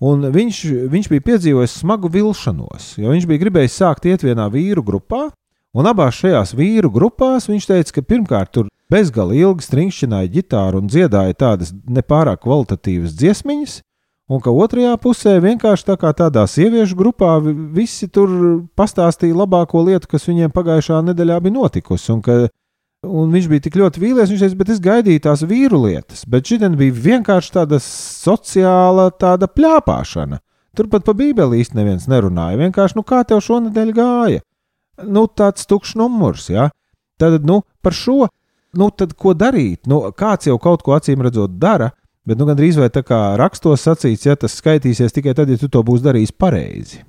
Un 0.02 0.26
viņš, 0.34 0.58
viņš 0.90 1.08
bija 1.10 1.24
piedzīvojis 1.30 1.78
smagu 1.80 2.10
vilšanos, 2.14 2.92
jo 2.98 3.14
viņš 3.14 3.24
bija 3.26 3.42
gribējis 3.42 3.78
sākt 3.80 4.06
iet 4.06 4.22
vienā 4.22 4.44
vīru 4.50 4.84
grupā, 4.86 5.24
un 5.74 5.88
abās 5.90 6.20
šajās 6.20 6.54
vīru 6.58 6.90
grupās 6.94 7.48
viņš 7.50 7.66
teica, 7.70 7.96
ka 7.96 8.04
pirmkārt 8.06 8.52
tur 8.54 8.68
bezgalīgi 8.92 9.44
ilgi 9.44 9.66
stringšķināja 9.66 10.32
ģitāru 10.38 10.82
un 10.82 10.88
dziedāja 10.90 11.36
tādas 11.36 11.74
nepārāk 11.88 12.42
kvalitatīvas 12.44 13.16
dziesmiņas, 13.18 13.80
Un 14.28 14.42
ka 14.44 14.52
otrajā 14.52 14.92
pusē 15.00 15.38
vienkārši 15.40 15.86
tā 15.88 15.94
kā 15.96 16.10
tādā 16.12 16.42
sieviešu 16.44 16.96
grupā 16.98 17.38
visi 17.72 18.10
tur 18.12 18.28
pastāstīja 18.76 19.38
labāko 19.38 19.80
lietu, 19.86 20.10
kas 20.10 20.28
viņiem 20.28 20.52
pagājušā 20.52 21.00
nedēļā 21.06 21.38
bija 21.46 21.54
notikusi. 21.54 22.10
Un, 22.12 22.20
ka, 22.20 22.36
un 23.08 23.32
viņš 23.32 23.48
bija 23.48 23.64
tik 23.64 23.78
ļoti 23.80 24.02
vīlies, 24.02 24.28
viņš 24.28 24.44
teica, 24.44 24.58
bet 24.60 24.72
es 24.74 24.82
gaidīju 24.84 25.22
tās 25.24 25.46
vīru 25.48 25.80
lietas. 25.86 26.26
Bet 26.28 26.44
šī 26.44 26.60
bija 26.76 26.98
vienkārši 27.08 27.54
tāda 27.56 27.80
sociāla 27.80 29.08
tāda 29.16 29.48
pļāpāšana. 29.48 30.42
Turpat 30.76 31.08
pa 31.08 31.16
bībeli 31.16 31.62
īsti 31.62 31.80
neviens 31.80 32.04
nerunāja. 32.12 32.60
Vienkārši, 32.60 33.00
nu 33.00 33.08
kā 33.08 33.22
tev 33.24 33.40
šonadēļ 33.48 33.94
gāja? 33.96 34.44
Nu, 35.08 35.24
tāds 35.24 35.64
tukšs 35.64 35.96
numurs, 35.96 36.50
jā. 36.52 36.68
Ja? 36.68 36.74
Tad, 37.18 37.40
nu, 37.48 37.62
par 37.82 37.96
šo, 37.96 38.28
nu, 38.76 38.90
tad 38.90 39.14
ko 39.16 39.32
darīt? 39.32 39.86
Nu, 39.88 40.02
kāds 40.16 40.50
jau 40.50 40.58
kaut 40.60 40.84
ko 40.84 40.96
acīm 40.96 41.22
redzot 41.24 41.56
dara, 41.60 41.92
Bet 42.28 42.36
nu, 42.36 42.44
gandrīz 42.44 42.76
vai 42.76 42.90
tā 42.92 43.00
kā 43.06 43.18
rakstos 43.40 43.86
sacīts, 43.86 44.26
ja 44.26 44.34
tas 44.36 44.58
skaitīsies 44.58 45.14
tikai 45.16 45.32
tad, 45.36 45.48
ja 45.48 45.56
tu 45.56 45.70
to 45.72 45.80
būsi 45.86 46.04
darījis 46.04 46.34
pareizi. 46.36 47.00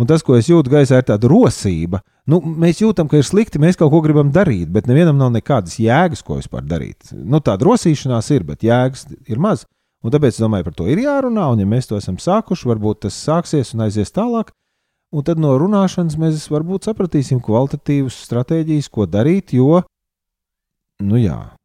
Un 0.00 0.08
tas, 0.08 0.22
ko 0.24 0.36
es 0.36 0.48
jūtu 0.48 0.72
gaisā, 0.72 1.00
ir 1.00 1.06
tāda 1.08 1.28
rosība. 1.28 2.00
Nu, 2.28 2.38
mēs 2.40 2.80
jūtam, 2.80 3.08
ka 3.08 3.20
ir 3.20 3.26
slikti, 3.26 3.60
mēs 3.60 3.76
kaut 3.80 3.90
ko 3.92 4.00
gribam 4.04 4.30
darīt, 4.32 4.70
bet 4.72 4.88
nevienam 4.88 5.18
nav 5.20 5.34
nekādas 5.34 5.76
jēgas, 5.80 6.22
ko 6.24 6.38
vispār 6.40 6.64
darīt. 6.68 7.12
Nu, 7.12 7.42
tāda 7.44 7.68
rosīšanās 7.68 8.30
ir, 8.36 8.46
bet 8.48 8.64
jēgas 8.64 9.06
ir 9.28 9.40
maz. 9.40 9.66
Un 10.04 10.12
tāpēc 10.14 10.36
es 10.36 10.40
domāju, 10.40 10.68
par 10.68 10.76
to 10.78 10.88
ir 10.88 11.00
jārunā, 11.04 11.50
un 11.52 11.60
ja 11.60 11.68
mēs 11.68 11.88
to 11.90 12.00
esam 12.00 12.16
sākuši, 12.20 12.68
varbūt 12.70 13.04
tas 13.06 13.16
sāksies 13.28 13.74
un 13.76 13.84
aizies 13.88 14.12
tālāk. 14.14 14.54
Un 15.12 15.24
tad 15.24 15.40
no 15.40 15.52
runāšanas 15.60 16.16
mēs 16.20 16.48
varbūt 16.52 16.88
sapratīsim 16.88 17.40
kvalitatīvas 17.44 18.20
stratēģijas, 18.24 18.88
ko 18.92 19.08
darīt, 19.08 19.56
jo, 19.56 19.82
nu 21.02 21.20
jā, 21.20 21.56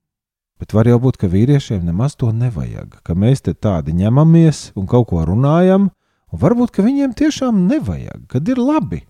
Bet 0.62 0.76
var 0.78 0.86
jau 0.86 1.00
būt, 1.02 1.16
ka 1.18 1.26
vīriešiem 1.26 1.88
nemaz 1.88 2.14
to 2.22 2.28
nevajag, 2.30 3.00
ka 3.02 3.16
mēs 3.18 3.42
te 3.42 3.56
tādi 3.58 3.96
ņemamies 3.98 4.76
un 4.78 4.86
kaut 4.86 5.08
ko 5.10 5.24
runājam, 5.26 5.88
un 6.30 6.42
varbūt 6.44 6.78
viņiem 6.78 7.16
tiešām 7.18 7.64
nevajag, 7.66 8.28
kad 8.30 8.46
ir 8.46 8.62
labi 8.62 9.02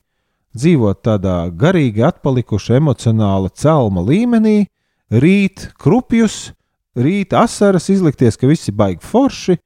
dzīvot 0.55 1.01
tādā 1.03 1.36
garīgi 1.51 2.05
atpalikuša 2.07 2.79
emocionāla 2.79 3.51
celma 3.51 4.03
līmenī, 4.03 4.69
rīt 5.12 5.69
krupjus, 5.79 6.53
rīt 6.95 7.36
asaras, 7.36 7.89
izlikties, 7.91 8.39
ka 8.39 8.47
viss 8.47 8.71
ir 8.71 8.75
baigi 8.79 9.03
forši, 9.03 9.57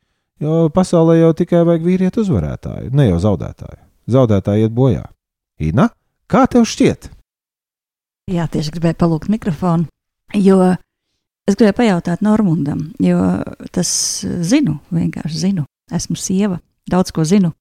jo 0.41 0.67
pasaulē 0.73 1.19
jau 1.19 1.33
tikai 1.37 1.63
vajag 1.69 1.85
vīrieti 1.85 2.21
uzvarētāju, 2.21 2.93
ne 2.97 3.09
jau 3.11 3.21
zaudētāju. 3.29 3.81
Zaudētāji 4.09 4.65
iet 4.65 4.73
bojā. 4.73 5.05
Ina, 5.61 5.89
kā 6.29 6.45
tev 6.49 6.65
šķiet? 6.69 7.11
Jā, 8.33 8.49
tieši 8.49 8.73
gribēju 8.73 8.97
palūgt 9.01 9.29
mikrofonu, 9.29 9.85
jo 10.41 10.59
es 11.45 11.57
gribēju 11.57 11.77
pajautāt 11.77 12.23
Normundam, 12.25 12.89
jo 12.99 13.19
tas 13.75 13.89
zinu, 14.23 14.79
vienkārši 14.93 15.43
zinu. 15.47 15.65
Esmu 15.93 16.17
sieva, 16.17 16.57
daudz 16.89 17.13
ko 17.13 17.23
zinu. 17.27 17.51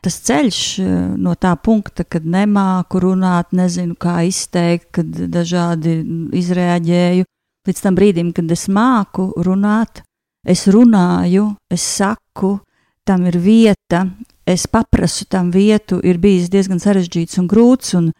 Tas 0.00 0.16
ceļš 0.24 0.60
eh, 0.80 0.92
no 1.20 1.34
tā 1.36 1.52
punkta, 1.60 2.06
kad 2.08 2.24
nemāku 2.24 3.02
runāt, 3.04 3.50
nezinu, 3.52 3.98
kā 4.00 4.22
izteikt, 4.24 4.88
kad 4.96 5.10
dažādi 5.28 5.98
izrēģēju, 6.40 7.28
līdz 7.68 7.82
tam 7.84 7.98
brīdim, 7.98 8.32
kad 8.36 8.48
es 8.50 8.64
māku 8.72 9.28
runāt, 9.44 10.00
es 10.48 10.64
runāju, 10.72 11.50
es 11.68 11.84
saku, 11.84 12.56
tam 13.04 13.26
ir 13.28 13.36
vieta, 13.44 14.06
es 14.48 14.64
paprasu 14.70 15.28
tam 15.28 15.50
vietu, 15.52 16.00
ir 16.00 16.16
bijis 16.22 16.48
diezgan 16.48 16.80
sarežģīts 16.80 17.36
un 17.42 17.48
grūts. 17.50 17.92
Un, 17.98 18.10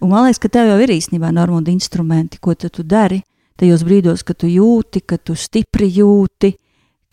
un 0.00 0.12
man 0.12 0.26
liekas, 0.26 0.42
ka 0.42 0.52
tev 0.52 0.68
jau 0.74 0.78
ir 0.84 0.92
īstenībā 0.92 1.32
normāli 1.32 1.72
instrumenti, 1.72 2.40
ko 2.42 2.52
tu 2.54 2.84
dari 2.84 3.22
tajos 3.60 3.84
brīdos, 3.86 4.24
kad 4.26 4.40
tu 4.40 4.48
jūti, 4.50 5.02
ka 5.04 5.20
tu 5.20 5.36
stipri 5.38 5.90
jūti, 5.92 6.54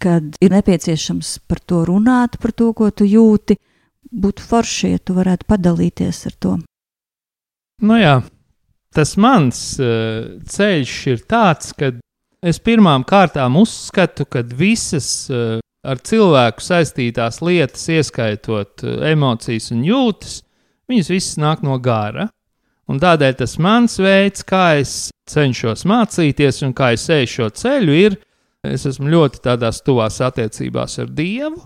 kad 0.01 0.37
ir 0.43 0.53
nepieciešams 0.53 1.37
par 1.49 1.61
to 1.65 1.83
runāt, 1.87 2.37
par 2.41 2.53
to, 2.55 2.71
ko 2.77 2.89
tu 2.91 3.07
jūti 3.07 3.57
būtu 4.07 4.43
forši, 4.47 4.93
ja 4.95 5.03
tu 5.03 5.17
varētu 5.17 5.47
padalīties 5.49 6.25
ar 6.29 6.35
to. 6.39 6.55
Nu 7.83 7.97
jā, 7.99 8.15
tas 8.95 9.15
mans 9.21 9.59
uh, 9.81 10.37
ceļš 10.47 10.95
ir 11.11 11.23
tāds, 11.29 11.73
ka 11.77 11.91
es 12.41 12.61
pirmām 12.63 13.05
kārtām 13.07 13.59
uzskatu, 13.59 14.25
ka 14.29 14.45
visas 14.47 15.27
uh, 15.29 15.59
ar 15.85 16.01
cilvēku 16.01 16.63
saistītās 16.63 17.41
lietas, 17.45 17.85
ieskaitot 17.93 18.85
uh, 18.85 19.03
emocijas 19.11 19.71
un 19.75 19.83
jūtas, 19.85 20.41
viņas 20.89 21.13
visas 21.13 21.37
nāk 21.41 21.65
no 21.65 21.77
gara. 21.83 22.29
Un 22.87 23.01
tādēļ 23.03 23.33
tas 23.41 23.57
mans 23.59 23.97
veids, 23.99 24.45
kā 24.47 24.77
es 24.79 25.09
cenšos 25.27 25.83
mācīties 25.87 26.61
un 26.63 26.75
kā 26.77 26.93
es 26.95 27.07
eju 27.11 27.31
šo 27.33 27.49
ceļu, 27.61 27.97
ir, 28.07 28.19
es 28.63 28.85
esmu 28.87 29.11
ļoti 29.11 29.43
tādās 29.43 29.81
tuvās 29.83 30.21
attiecībās 30.23 30.99
ar 31.03 31.11
Dievu, 31.11 31.65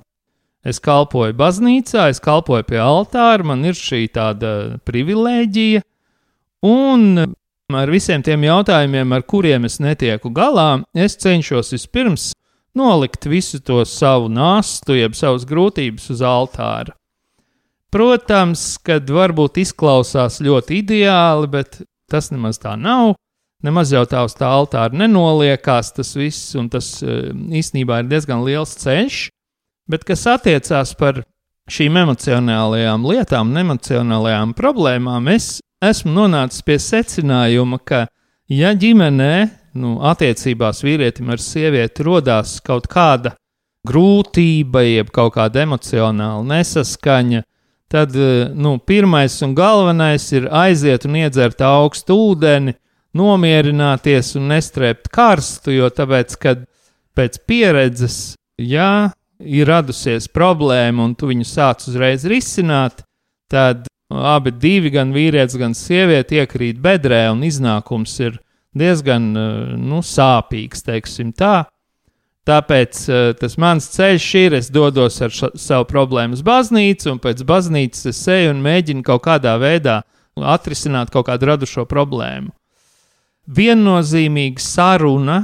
Es 0.61 0.77
kalpoju 0.77 1.33
baznīcā, 1.33 2.11
es 2.13 2.19
kalpoju 2.21 2.67
pie 2.69 2.77
altāra, 2.77 3.41
man 3.49 3.65
ir 3.65 3.73
šī 3.73 4.03
tāda 4.13 4.77
privilēģija, 4.85 5.81
un 6.69 7.23
ar 7.73 7.93
visiem 7.93 8.21
tiem 8.21 8.45
jautājumiem, 8.45 9.15
ar 9.15 9.25
kuriem 9.25 9.65
es 9.65 9.79
netieku 9.81 10.29
galā, 10.29 10.83
es 10.93 11.17
cenšos 11.17 11.73
vispirms 11.73 12.29
nolikt 12.77 13.25
visu 13.25 13.57
to 13.65 13.81
savu 13.89 14.29
nastu, 14.29 14.99
jeb 14.99 15.17
savas 15.17 15.47
grūtības 15.49 16.11
uz 16.13 16.21
altāra. 16.21 16.93
Protams, 17.91 18.77
kad 18.79 19.09
varbūt 19.11 19.59
izklausās 19.65 20.39
ļoti 20.43 20.79
ideāli, 20.79 21.49
bet 21.51 21.81
tas 22.11 22.31
nemaz 22.31 22.59
tā 22.61 22.77
nav. 22.79 23.17
Nemaz 23.61 23.91
jau 23.93 24.01
tā 24.09 24.23
uz 24.25 24.33
tā 24.33 24.47
altāra 24.49 24.95
nenoliekās 24.97 25.91
tas 25.93 26.15
viss, 26.17 26.55
un 26.57 26.69
tas 26.71 26.95
eh, 27.03 27.29
īstenībā 27.61 27.99
ir 28.01 28.09
diezgan 28.09 28.41
liels 28.47 28.73
ceļš. 28.81 29.27
Bet 29.91 30.05
kas 30.07 30.23
attiecās 30.31 30.95
par 30.97 31.21
šīm 31.71 31.99
emocionālajām 32.01 33.05
lietām, 33.05 33.51
emocionālajām 33.61 34.55
problēmām, 34.57 35.27
es 35.35 35.59
esmu 35.83 36.15
nonācis 36.15 36.63
pie 36.65 36.79
secinājuma, 36.81 37.79
ka, 37.85 38.05
ja 38.49 38.71
ģimenē, 38.73 39.35
nu, 39.77 39.97
attiecībās 40.09 40.81
vīrietim 40.85 41.29
ar 41.31 41.43
sievieti 41.43 42.07
rodās 42.07 42.57
kaut 42.65 42.89
kāda 42.91 43.35
grūtība, 43.87 44.83
jeb 44.85 45.13
kaut 45.13 45.35
kāda 45.37 45.65
emocionāla 45.65 46.43
nesaskaņa, 46.55 47.43
tad 47.91 48.15
nu, 48.55 48.77
pirmais 48.87 49.33
un 49.43 49.55
galvenais 49.55 50.23
ir 50.31 50.47
aiziet 50.47 51.05
un 51.07 51.17
iedzert 51.19 51.61
augstu 51.65 52.15
ūdeni, 52.31 52.75
nomierināties 53.17 54.35
un 54.39 54.47
nestrēpt 54.53 55.09
karstu, 55.11 55.73
jo 55.75 55.89
tāpēc, 55.91 56.37
kad 56.39 56.63
pēc 57.17 57.41
pieredzes, 57.47 58.19
jā, 58.55 59.11
ir 59.43 59.67
radusies 59.67 60.29
problēma 60.31 61.03
un 61.03 61.15
tu 61.19 61.27
viņu 61.31 61.47
sāc 61.47 61.83
uzreiz 61.89 62.23
risināt, 62.29 63.03
tad 63.51 63.89
abi 64.11 64.53
divi, 64.55 64.91
gan 64.93 65.11
vīrietis, 65.15 65.59
gan 65.59 65.75
sieviete, 65.75 66.39
iekrīt 66.39 66.79
bedrē, 66.83 67.25
un 67.33 67.43
iznākums 67.47 68.15
ir 68.23 68.39
diezgan 68.77 69.31
nu, 69.79 69.99
sāpīgs, 70.05 70.85
teiksim 70.87 71.35
tā. 71.35 71.65
Tāpēc 72.49 73.03
tas 73.37 73.57
mans 73.61 73.85
ceļš 73.93 74.27
ir, 74.39 74.55
es 74.57 74.71
dodos 74.73 75.19
ar 75.21 75.33
ša, 75.33 75.51
savu 75.61 75.85
problēmu 75.91 76.33
uz 76.33 76.41
baznīcu, 76.45 77.11
un 77.13 77.21
pēc 77.21 77.43
baznīcas 77.45 78.09
es 78.09 78.21
eju 78.33 78.55
un 78.55 78.63
mēģinu 78.65 79.05
kaut 79.05 79.21
kādā 79.27 79.53
veidā 79.61 79.99
atrisināt 80.35 81.11
kaut 81.13 81.27
kādu 81.29 81.51
radušo 81.51 81.85
problēmu. 81.89 82.49
Viennozīmīga 83.51 84.63
saruna 84.63 85.37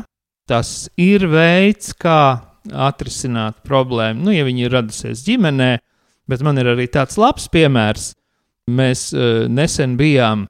tas 0.49 0.87
ir 0.97 1.27
veids, 1.29 1.93
kā 1.93 2.41
atrisināt 2.73 3.61
problēmu. 3.67 4.25
Nu, 4.25 4.33
ja 4.33 4.45
viņi 4.47 4.65
ir 4.65 4.73
radusies 4.73 5.23
ģimenē, 5.27 5.71
bet 6.27 6.43
man 6.43 6.57
ir 6.59 6.73
arī 6.73 6.87
tāds 6.91 7.19
labs 7.19 7.47
piemērs. 7.51 8.11
Mēs 8.67 9.09
uh, 9.13 9.45
nesen 9.47 9.95
bijām 9.99 10.47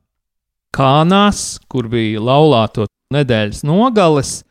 Kānās, 0.78 1.58
kur 1.72 1.88
bija 1.90 2.22
laulāto 2.22 2.86
nedēļas 3.14 3.64
nogales, 3.66 4.42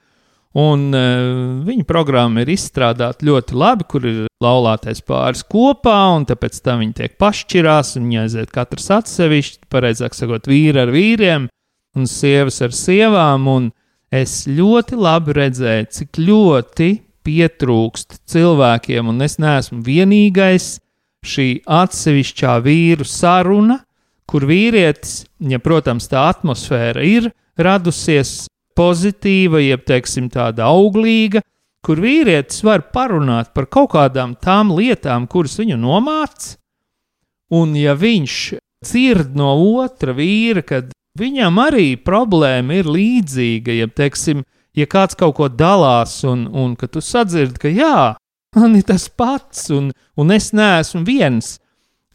un 0.56 0.86
uh, 0.96 1.64
viņa 1.66 1.84
programma 1.88 2.42
ir 2.42 2.52
izstrādāta 2.54 3.26
ļoti 3.28 3.56
labi, 3.56 3.86
kur 3.90 4.06
ir 4.08 4.22
laulātais 4.42 5.02
pāris 5.04 5.44
kopā, 5.44 5.98
un 6.16 6.26
tāpēc 6.28 6.60
tam 6.64 6.80
viņi 6.84 6.96
tiek 7.00 7.16
pašķirās, 7.20 7.96
un 7.98 8.08
viņi 8.08 8.22
aiziet 8.22 8.54
katrs 8.54 8.88
atsevišķi, 8.96 9.66
pareizāk 9.72 10.16
sakot, 10.16 10.48
vīri 10.48 10.80
ar 10.80 10.92
vīriem 10.94 11.50
un 11.96 12.08
sievas 12.08 12.60
ar 12.64 12.72
sievām, 12.76 13.48
un 13.48 13.68
es 14.12 14.44
ļoti 14.48 14.96
labi 15.00 15.36
redzēju, 15.36 15.90
cik 15.98 16.20
ļoti 16.24 16.90
pietrūkst 17.26 18.20
cilvēkiem, 18.30 19.08
un 19.10 19.24
es 19.26 19.40
neesmu 19.42 19.82
vienīgais. 19.86 20.76
Šī 21.26 21.46
atsevišķā 21.66 22.52
vīru 22.62 23.02
saruna, 23.08 23.80
kur 24.30 24.44
vīrietis, 24.46 25.24
ja, 25.42 25.58
protams, 25.58 26.06
tā 26.06 26.28
atmosfēra 26.30 27.02
ir 27.02 27.32
radusies 27.58 28.44
pozitīva, 28.76 29.62
jeb 29.64 29.84
teiksim, 29.88 30.28
tāda 30.32 30.68
auglīga, 30.70 31.42
kur 31.86 32.00
vīrietis 32.02 32.64
var 32.66 32.88
parunāt 32.92 33.52
par 33.54 33.68
kaut 33.70 33.92
kādām 33.94 34.34
tām 34.42 34.72
lietām, 34.74 35.28
kuras 35.30 35.56
viņu 35.60 35.78
nomāc, 35.80 36.54
un 37.54 37.76
ja 37.78 37.94
viņš 37.94 38.36
dzird 38.84 39.36
no 39.38 39.52
otra 39.80 40.14
vīra, 40.16 40.64
kad 40.66 40.90
viņam 41.18 41.60
arī 41.62 41.88
problēma 41.96 42.80
ir 42.80 42.90
līdzīga, 42.90 43.78
jeb, 43.80 43.94
teiksim, 43.96 44.42
ja 44.76 44.86
kāds 44.90 45.16
kaut 45.18 45.36
ko 45.38 45.48
dalās, 45.48 46.18
un, 46.28 46.46
un 46.52 46.74
ka 46.76 46.90
tu 46.90 47.00
sadzirdi, 47.00 47.62
ka 47.62 47.72
jā, 47.72 48.00
man 48.58 48.76
ir 48.78 48.86
tas 48.90 49.08
pats, 49.08 49.70
un, 49.74 49.92
un 50.16 50.34
es 50.34 50.52
neesmu 50.56 51.04
viens. 51.06 51.56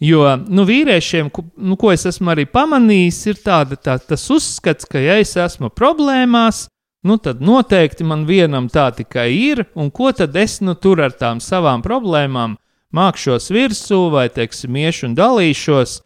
Jo 0.01 0.23
nu, 0.49 0.65
vīriešiem, 0.65 1.29
nu, 1.61 1.77
ko 1.77 1.91
es 1.93 2.07
esmu 2.09 2.31
arī 2.33 2.47
pamanījis, 2.49 3.19
ir 3.29 3.41
tāda, 3.43 3.77
tā, 3.77 3.99
tas 4.01 4.23
uzskats, 4.33 4.87
ka, 4.89 4.97
ja 4.97 5.19
es 5.21 5.35
esmu 5.37 5.69
problēmās, 5.77 6.65
nu, 7.05 7.19
tad 7.21 7.43
noteikti 7.45 8.07
man 8.07 8.25
vienam 8.25 8.69
tā 8.71 8.87
tikai 8.97 9.29
ir, 9.35 9.65
un 9.77 9.91
ko 9.93 10.09
tad 10.17 10.35
es 10.41 10.57
nu 10.65 10.73
tur 10.73 11.03
ar 11.05 11.13
tām 11.13 11.41
savām 11.43 11.85
problēmām 11.85 12.57
mākšos 12.97 13.51
virsū, 13.53 14.07
vai, 14.13 14.25
teiksim, 14.33 14.81
iešu 14.81 15.11
un 15.11 15.17
dalīšos. 15.21 15.99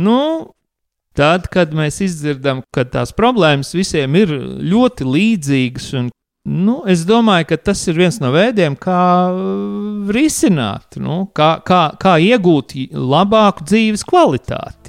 Nu, 0.00 0.20
Tad, 1.16 1.46
kad 1.48 1.72
mēs 1.72 2.02
izdzirdam, 2.04 2.60
ka 2.76 2.84
tās 2.92 3.14
problēmas 3.16 3.72
visiem 3.72 4.18
ir 4.20 4.34
ļoti 4.68 5.06
līdzīgas, 5.08 5.86
un 5.96 6.10
nu, 6.46 6.76
es 6.86 7.02
domāju, 7.08 7.50
ka 7.50 7.58
tas 7.70 7.80
ir 7.90 7.98
viens 7.98 8.20
no 8.22 8.30
veidiem, 8.34 8.76
kā 8.78 9.02
uh, 9.34 10.10
risināt, 10.14 10.98
nu, 11.02 11.24
kā, 11.34 11.56
kā, 11.66 11.80
kā 11.98 12.16
iegūt 12.22 12.76
labāku 12.94 13.66
dzīves 13.66 14.06
kvalitāti. 14.06 14.85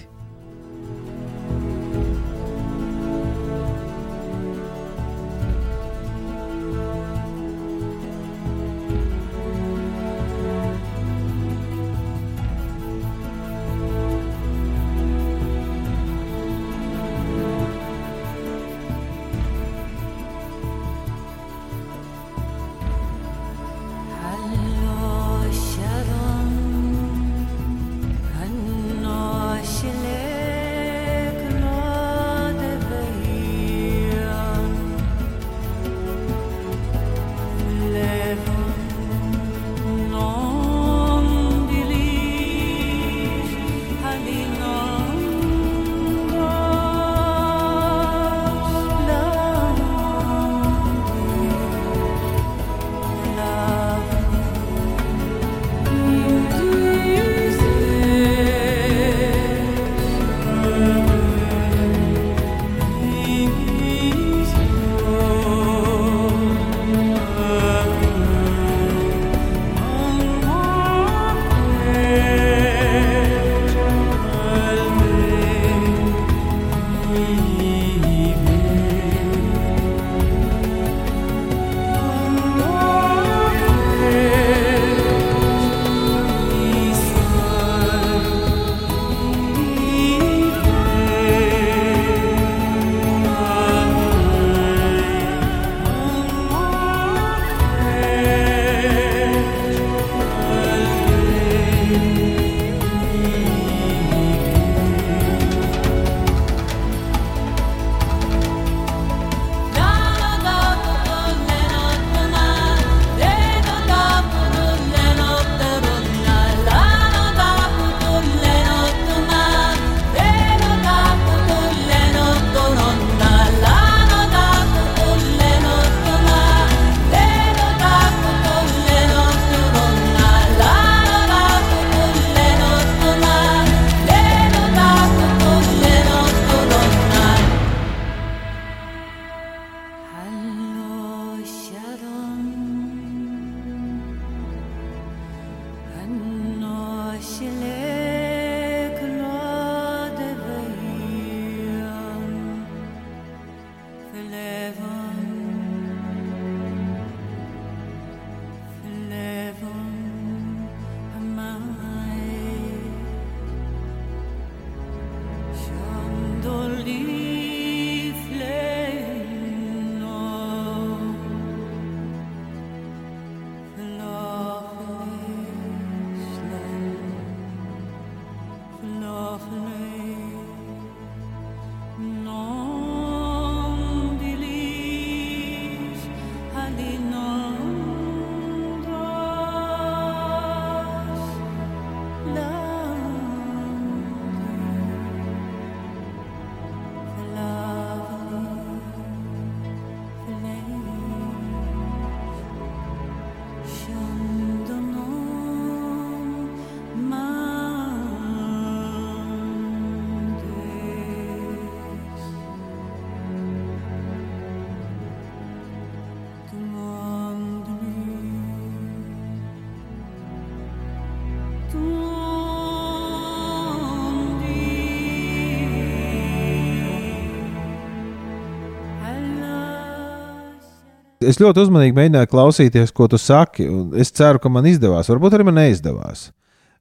Es 231.27 231.39
ļoti 231.41 231.65
uzmanīgi 231.65 231.95
mēģināju 231.97 232.29
klausīties, 232.31 232.93
ko 232.95 233.07
tu 233.11 233.19
saki. 233.21 233.67
Es 233.99 234.13
ceru, 234.15 234.41
ka 234.41 234.51
man 234.51 234.67
izdevās. 234.69 235.09
Varbūt 235.11 235.37
arī 235.37 235.47
man 235.47 235.59
neizdevās. 235.59 236.29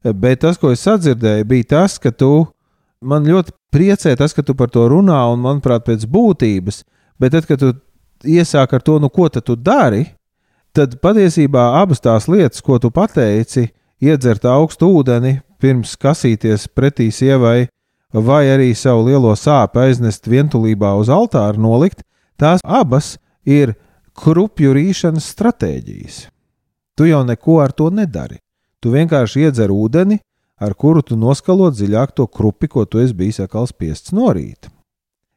Bet 0.07 0.45
tas, 0.45 0.59
ko 0.61 0.71
es 0.75 0.85
sadzirdēju, 0.87 1.47
bija 1.51 1.71
tas, 1.75 1.97
ka 1.99 2.13
tu 2.15 2.47
man 3.03 3.27
ļoti 3.27 3.55
priecē 3.75 4.15
tas, 4.19 4.35
ka 4.37 4.45
tu 4.47 4.55
par 4.59 4.71
to 4.73 4.87
runā, 4.91 5.19
un 5.33 5.43
manuprāt, 5.43 5.87
pēc 5.87 6.07
būtības. 6.11 6.83
Bet 7.21 7.35
tad, 7.35 7.49
kad 7.49 7.61
tu 7.63 7.73
iesāk 8.27 8.77
ar 8.77 8.85
to, 8.85 8.99
nu, 9.03 9.11
ko 9.13 9.29
tu 9.29 9.57
dari, 9.57 10.05
tad 10.77 10.99
patiesībā 11.03 11.73
abas 11.81 12.03
tās 12.05 12.29
lietas, 12.29 12.63
ko 12.63 12.79
tu 12.79 12.91
pateici, 12.93 13.71
iedzert 14.03 14.45
augstu 14.45 14.91
ūdeni, 14.99 15.41
pirms 15.61 15.97
kasīties 15.97 16.69
pretī 16.77 17.09
sievai, 17.13 17.69
vai 18.13 18.45
arī 18.53 18.71
savu 18.77 19.07
lielo 19.09 19.33
sāpju 19.37 19.83
aiznest 19.83 20.29
vientulībā 20.29 20.93
uz 21.01 21.09
altāra 21.13 21.59
nolikt, 21.59 22.05
tās 22.41 22.61
abas 22.65 23.17
ir 23.45 23.75
krupju 24.17 24.73
rīšanas 24.77 25.29
stratēģijas. 25.35 26.23
Tu 26.97 27.11
jau 27.11 27.23
neko 27.29 27.61
ar 27.61 27.75
to 27.77 27.91
nedari. 27.93 28.41
Tu 28.81 28.93
vienkārši 28.93 29.47
iedzer 29.47 29.73
ūdeni, 29.73 30.19
ar 30.61 30.73
kuru 30.75 31.03
tu 31.05 31.17
noskalot 31.21 31.77
dziļāk 31.77 32.15
to 32.17 32.27
krupi, 32.27 32.69
ko 32.69 32.87
tu 32.89 33.03
esi 33.03 33.17
bijis 33.17 33.43
atkal 33.45 33.69
spiests 33.69 34.15
norīt. 34.17 34.71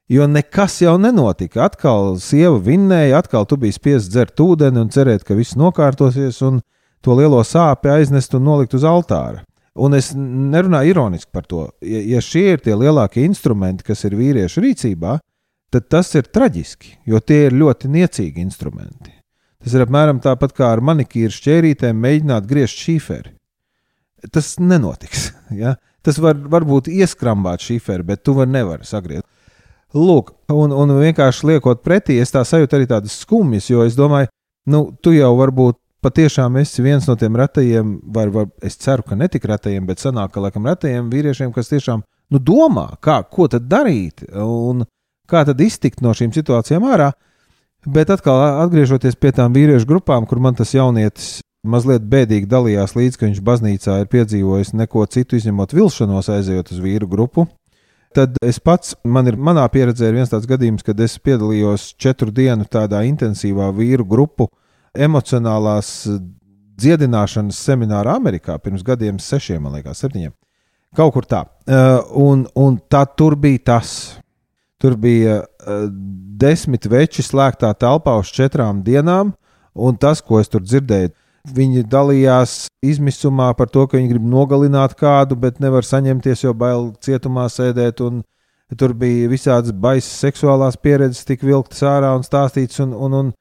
Jo 0.10 0.26
nekas 0.26 0.80
jau 0.82 0.96
nenotika. 0.98 1.68
Atkal 1.68 2.16
sieva 2.24 2.58
vinnēja, 2.64 3.20
atkal 3.20 3.46
tu 3.46 3.60
biji 3.62 3.76
spiests 3.78 4.10
dzert 4.10 4.40
ūdeni 4.42 4.82
un 4.82 4.90
cerēt, 4.90 5.26
ka 5.28 5.38
viss 5.38 5.58
nokārtosies, 5.60 6.40
un 6.48 6.64
to 7.06 7.16
lielo 7.20 7.44
sāpju 7.46 7.94
aiznest 7.94 8.34
un 8.34 8.48
nolikt 8.48 8.74
uz 8.80 8.88
altāra. 8.88 9.44
Un 9.80 9.94
es 9.96 10.10
nerunāju 10.16 10.96
ironiski 10.96 11.30
par 11.32 11.46
to. 11.48 11.68
Ja, 11.86 12.02
ja 12.16 12.24
šie 12.26 12.56
ir 12.56 12.64
tie 12.64 12.74
lielākie 12.76 13.22
instrumenti, 13.28 13.86
kas 13.92 14.02
ir 14.08 14.18
vīriešu 14.18 14.64
rīcībā, 14.66 15.20
tad 15.74 15.88
tas 15.92 16.12
ir 16.18 16.30
traģiski, 16.30 17.00
jo 17.10 17.20
tie 17.20 17.46
ir 17.48 17.58
ļoti 17.58 17.90
niecīgi 17.94 18.42
instrumenti. 18.44 19.14
Tas 19.60 19.76
ir 19.76 19.84
apmēram 19.84 20.22
tāpat 20.24 20.54
kā 20.56 20.70
ar 20.74 20.82
manikīru 20.86 21.34
šķērītēm 21.36 21.98
mēģināt 22.00 22.48
griezt 22.50 22.80
šīferi. 22.86 23.36
Tas 24.32 24.58
nenotiks. 24.60 25.32
Ja? 25.50 25.80
Tas 26.06 26.20
var, 26.22 26.38
varbūt 26.38 26.88
ieskrambāt 26.94 27.64
šīferi, 27.66 28.06
bet 28.06 28.22
tu 28.22 28.36
vari 28.38 28.54
nevari 28.54 28.86
sagriezt. 28.86 29.26
Lūk, 29.98 30.30
un, 30.54 30.70
un 30.70 30.94
vienkārši 31.00 31.48
liekot 31.50 31.82
pretī, 31.82 32.20
es 32.22 32.30
tā 32.30 32.44
sajūtu 32.46 32.78
arī 32.78 32.86
tādas 32.92 33.16
skumjas, 33.24 33.72
jo 33.72 33.82
es 33.82 33.98
domāju, 33.98 34.30
nu, 34.70 34.84
tu 35.02 35.16
jau 35.16 35.32
varbūt 35.40 35.80
patiešām 36.06 36.60
esi 36.62 36.86
viens 36.86 37.08
no 37.10 37.16
tiem 37.20 37.36
retajiem, 37.40 37.96
vai, 38.14 38.28
vai 38.32 38.46
es 38.62 38.78
ceru, 38.80 39.04
ka 39.10 39.18
ne 39.18 39.28
tik 39.32 39.50
retajiem, 39.50 39.88
bet 39.90 40.04
senāk, 40.04 40.32
ka 40.36 40.44
laikam 40.46 40.70
retajiem 40.70 41.10
vīriešiem, 41.12 41.52
kas 41.56 41.74
tiešām 41.74 42.06
nu, 42.06 42.40
domā, 42.40 42.86
kā, 43.02 43.20
ko 43.26 43.50
tad 43.52 43.66
darīt. 43.72 44.24
Un, 44.38 44.86
kā 45.30 45.44
tad 45.48 45.62
iztikt 45.64 46.04
no 46.06 46.14
šīm 46.16 46.34
situācijām 46.36 46.88
ārā. 46.90 47.12
Bet 47.88 48.12
atkal, 48.12 48.42
atgriežoties 48.66 49.16
pie 49.16 49.32
tām 49.36 49.54
vīriešu 49.56 49.88
grupām, 49.88 50.26
kur 50.28 50.42
man 50.44 50.58
tas 50.58 50.74
jaunietis 50.76 51.38
mazliet 51.64 52.04
bēdīgi 52.12 52.48
dalījās 52.50 52.96
līdz, 52.96 53.20
ka 53.20 53.28
viņš 53.28 53.40
baznīcā 53.46 54.02
ir 54.02 54.10
piedzīvojis 54.12 54.74
neko 54.76 55.06
citu, 55.12 55.40
izņemot 55.40 55.76
vilšanos, 55.76 56.32
aizejot 56.34 56.74
uz 56.76 56.82
vīru 56.84 57.08
grupu. 57.12 57.48
Tad 58.16 58.40
es 58.42 58.58
pats, 58.60 58.96
man 59.06 59.30
ir 59.30 59.38
manā 59.38 59.68
pieredzē, 59.70 60.10
ir 60.10 60.18
viens 60.18 60.32
tāds 60.32 60.48
gadījums, 60.50 60.84
kad 60.84 61.00
es 61.04 61.20
piedalījos 61.22 61.92
četru 62.02 62.34
dienu 62.34 62.66
tādā 62.66 63.04
intensīvā 63.06 63.70
vīru 63.76 64.08
grupu 64.10 64.50
emocionālās 64.98 65.92
dziedināšanas 66.80 67.60
seminārā 67.68 68.16
Amerikā 68.18 68.58
pirms 68.64 68.84
gadiem, 68.88 69.20
sešiem, 69.22 69.62
man 69.62 69.78
liekas, 69.78 70.02
septiņiem. 70.02 70.34
Kaut 70.98 71.14
kur 71.14 71.28
tā. 71.30 71.44
Uh, 71.70 72.00
un, 72.18 72.48
un 72.58 72.80
tā 72.90 73.04
tur 73.14 73.36
bija 73.38 73.62
tas, 73.76 73.92
Tur 74.80 74.96
bija 74.96 75.42
uh, 75.44 75.88
desmit 76.40 76.88
veči 76.88 77.24
slēgtā 77.26 77.74
telpā 77.76 78.16
uz 78.22 78.30
četrām 78.32 78.80
dienām, 78.86 79.34
un 79.76 79.98
tas, 80.00 80.22
ko 80.24 80.40
es 80.40 80.48
tur 80.52 80.64
dzirdēju, 80.64 81.12
viņi 81.56 81.84
dalījās 81.90 82.68
izmisumā 82.86 83.52
par 83.58 83.70
to, 83.72 83.86
ka 83.88 83.98
viņi 83.98 84.14
grib 84.14 84.28
nogalināt 84.32 84.96
kādu, 85.00 85.36
bet 85.40 85.60
nevar 85.60 85.88
saņemties, 85.88 86.46
jo 86.46 86.54
bail 86.56 86.94
cietumā 87.04 87.50
sēdēt. 87.52 88.04
Tur 88.78 88.94
bija 88.94 89.30
visādas 89.32 89.74
baisas 89.74 90.14
seksuālās 90.22 90.78
pieredzes, 90.78 91.26
tika 91.26 91.48
vilktas 91.48 91.82
ārā 91.90 92.12
un 92.16 92.24
stāstīts, 92.24 92.78
un, 92.84 92.94
un, 92.94 93.16
un 93.18 93.32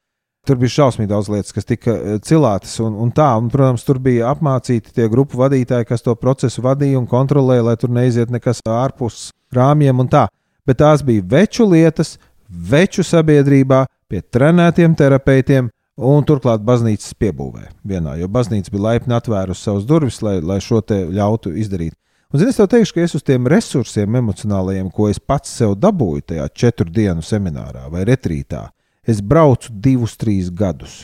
tur 0.49 0.57
bija 0.57 0.73
šausmīgi 0.79 1.11
daudz 1.11 1.29
lietas, 1.29 1.53
kas 1.53 1.69
tika 1.69 1.93
eh, 1.93 2.17
cilātas. 2.25 2.79
Un, 2.81 2.97
un 2.97 3.13
tā, 3.13 3.29
un, 3.37 3.51
protams, 3.53 3.85
tur 3.85 4.01
bija 4.03 4.31
apmācīti 4.33 4.95
tie 4.97 5.11
grupu 5.13 5.43
vadītāji, 5.43 5.91
kas 5.91 6.07
to 6.07 6.17
procesu 6.17 6.65
vadīja 6.65 6.99
un 7.03 7.11
kontrolēja, 7.11 7.67
lai 7.69 7.77
tur 7.77 7.93
neiziet 7.93 8.33
nekas 8.33 8.65
ārpus 8.65 9.29
rāmjiem 9.55 10.01
un 10.01 10.09
tā 10.13 10.25
bet 10.69 10.83
tās 10.83 11.03
bija 11.05 11.25
veču 11.25 11.67
lietas, 11.69 12.17
veču 12.49 13.05
sabiedrībā, 13.07 13.87
pie 14.09 14.23
trenētiem 14.23 14.97
terapeitiem. 14.99 15.73
Un 15.99 16.23
turklāt 16.23 16.63
baznīcas 16.63 17.17
piebūvē 17.19 17.65
vienā, 17.91 18.13
jo 18.21 18.29
baznīca 18.31 18.71
bija 18.71 18.85
laipni 18.85 19.17
atvērusi 19.17 19.65
savus 19.67 19.87
durvis, 19.89 20.21
lai, 20.23 20.37
lai 20.39 20.61
šo 20.63 20.79
te 20.79 21.01
ļautu 21.11 21.51
izdarīt. 21.59 21.97
Un, 22.31 22.39
zini, 22.39 22.53
es 22.53 22.61
tev 22.61 22.69
teikšu, 22.71 22.95
ka 22.95 23.03
es 23.03 23.17
uz 23.19 23.25
tiem 23.27 23.49
resursiem 23.51 24.19
emocionālajiem, 24.21 24.93
ko 24.95 25.09
es 25.11 25.19
pats 25.19 25.51
sev 25.59 25.73
dabūju 25.81 26.27
tajā 26.31 26.47
četru 26.55 26.87
dienu 26.93 27.25
seminārā 27.25 27.89
vai 27.91 28.05
retrītā, 28.07 28.69
es 29.03 29.19
braucu 29.25 29.73
divus, 29.73 30.15
trīs 30.21 30.53
gadus. 30.55 31.01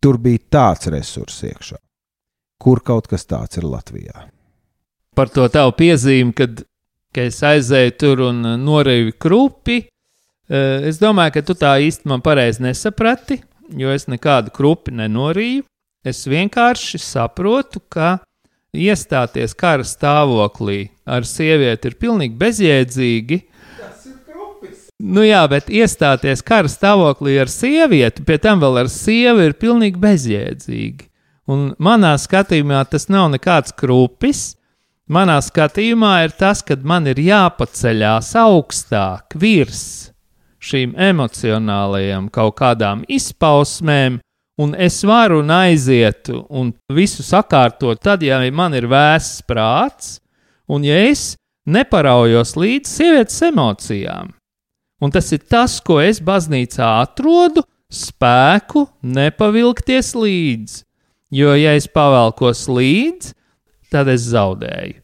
Tur 0.00 0.16
bija 0.22 0.40
tāds 0.56 0.88
resurs 0.94 1.42
iekšā, 1.50 1.76
kur 2.62 2.80
kaut 2.86 3.10
kas 3.10 3.28
tāds 3.28 3.60
ir 3.60 3.66
Latvijā. 3.68 4.28
Par 5.18 5.28
to 5.34 5.44
tavu 5.50 5.74
piezīmi, 5.74 6.32
kad 6.38 6.62
ka 7.18 7.26
es 7.26 7.40
aizēju 7.42 7.94
tur 7.98 8.22
un 8.28 8.44
uh, 8.46 8.54
norēju 8.60 9.16
krupi. 9.18 9.82
Uh, 10.48 10.86
es 10.88 11.00
domāju, 11.02 11.34
ka 11.34 11.44
tu 11.50 11.58
tā 11.58 11.74
īsti 11.82 12.08
man 12.08 12.22
pareizi 12.24 12.62
nesaprati, 12.62 13.40
jo 13.76 13.90
es 13.90 14.06
nekādu 14.06 14.54
krupi 14.54 14.94
nenorīju. 14.94 15.66
Es 16.06 16.22
vienkārši 16.30 17.00
saprotu, 17.02 17.82
ka 17.90 18.20
iestāties 18.70 19.56
kara 19.58 19.84
stāvoklī 19.84 20.92
ar 21.08 21.26
sievieti 21.26 21.90
ir 21.90 21.96
pilnīgi 21.98 22.38
bezjēdzīgi. 22.38 23.40
Nu 24.98 25.22
jā, 25.22 25.44
bet 25.50 25.68
iestāties 25.70 26.42
kara 26.46 26.70
stāvoklī 26.70 27.36
ar 27.42 27.50
sievieti, 27.50 28.24
pie 28.26 28.38
tam 28.42 28.62
vēl 28.62 28.84
ar 28.84 28.88
sievu, 28.90 29.44
ir 29.46 29.58
pilnīgi 29.58 29.98
bezjēdzīgi. 30.02 31.06
Un 31.48 31.72
manā 31.82 32.14
skatījumā 32.20 32.82
tas 32.90 33.08
nav 33.10 33.30
nekāds 33.32 33.74
krupis, 33.78 34.57
manā 35.08 35.38
skatījumā 35.44 36.14
ir 36.26 36.36
tas, 36.38 36.62
ka 36.62 36.76
man 36.82 37.08
ir 37.10 37.20
jāpaceļās 37.20 38.34
augstāk 38.38 39.36
virs 39.40 40.12
šīm 40.58 40.94
emocionālajām 40.98 42.28
kaut 42.34 42.56
kādām 42.58 43.04
izpausmēm, 43.08 44.18
un 44.58 44.74
es 44.74 45.00
varu 45.06 45.42
un 45.44 45.52
aiziet 45.54 46.30
un 46.32 46.72
visu 46.92 47.22
sakārtot 47.22 48.02
tad, 48.02 48.24
ja 48.26 48.40
man 48.50 48.74
ir 48.74 48.88
vēss 48.90 49.42
prāts, 49.46 50.18
un 50.68 50.84
ja 50.84 50.98
es 51.08 51.36
neparaujos 51.68 52.56
līdz 52.58 52.90
sievietes 52.90 53.40
emocijām. 53.48 54.34
Un 54.98 55.14
tas 55.14 55.30
ir 55.30 55.44
tas, 55.46 55.78
ko 55.78 56.00
es 56.02 56.18
baznīcā 56.18 56.88
atrodu, 57.04 57.62
spēku 57.88 58.88
nepavilkties 59.02 60.10
līdzi. 60.18 60.82
Jo, 61.30 61.52
ja 61.54 61.74
es 61.76 61.86
pavelkos 61.92 62.64
līdzi, 62.72 63.34
tad 63.92 64.10
es 64.12 64.26
zaudēju. 64.30 65.00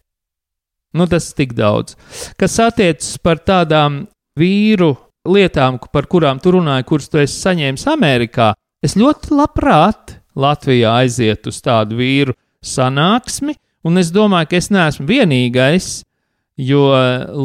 Nu, 0.94 1.09
tas 1.11 1.31
ir 1.31 1.38
tik 1.40 1.57
daudz. 1.59 1.97
Kas 2.38 2.55
attiecas 2.62 3.16
par 3.18 3.40
tādām 3.42 4.05
vīru 4.38 4.92
lietām, 5.27 5.81
par 5.92 6.07
kurām 6.11 6.38
tu 6.42 6.55
runāji, 6.55 6.87
kuras 6.87 7.11
tu 7.11 7.18
esi 7.23 7.40
saņēmis 7.40 7.87
Amerikā, 7.90 8.53
es 8.85 8.94
ļoti 9.01 9.35
labprāt 9.35 10.18
Latvijā 10.38 10.99
aizietu 11.03 11.51
uz 11.51 11.61
tādu 11.64 11.99
vīru 11.99 12.35
sanāksmi, 12.64 13.57
un 13.85 14.01
es 14.01 14.11
domāju, 14.14 14.51
ka 14.51 14.61
es 14.61 14.70
neesmu 14.75 15.07
vienīgais, 15.09 15.88
jo 16.61 16.87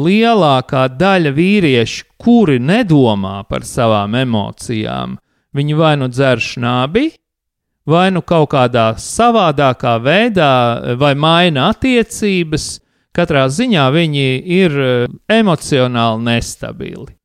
lielākā 0.04 0.84
daļa 0.94 1.32
vīriešu, 1.34 2.06
kuri 2.20 2.60
nedomā 2.62 3.40
par 3.50 3.66
savām 3.66 4.14
emocijām, 4.20 5.16
viņi 5.56 5.78
vai 5.78 5.96
nu 5.98 6.10
dzer 6.12 6.42
šnabi, 6.42 7.08
vai 7.88 8.10
nu 8.12 8.22
kaut 8.22 8.50
kādā 8.54 8.92
savādākā 9.00 9.96
veidā, 10.04 10.52
vai 11.00 11.14
maina 11.14 11.70
attiecības. 11.74 12.78
Katrā 13.16 13.48
ziņā 13.50 13.88
viņi 13.90 14.26
ir 14.54 14.76
eh, 14.78 15.06
emocionāli 15.34 16.22
nestabili. 16.28 17.16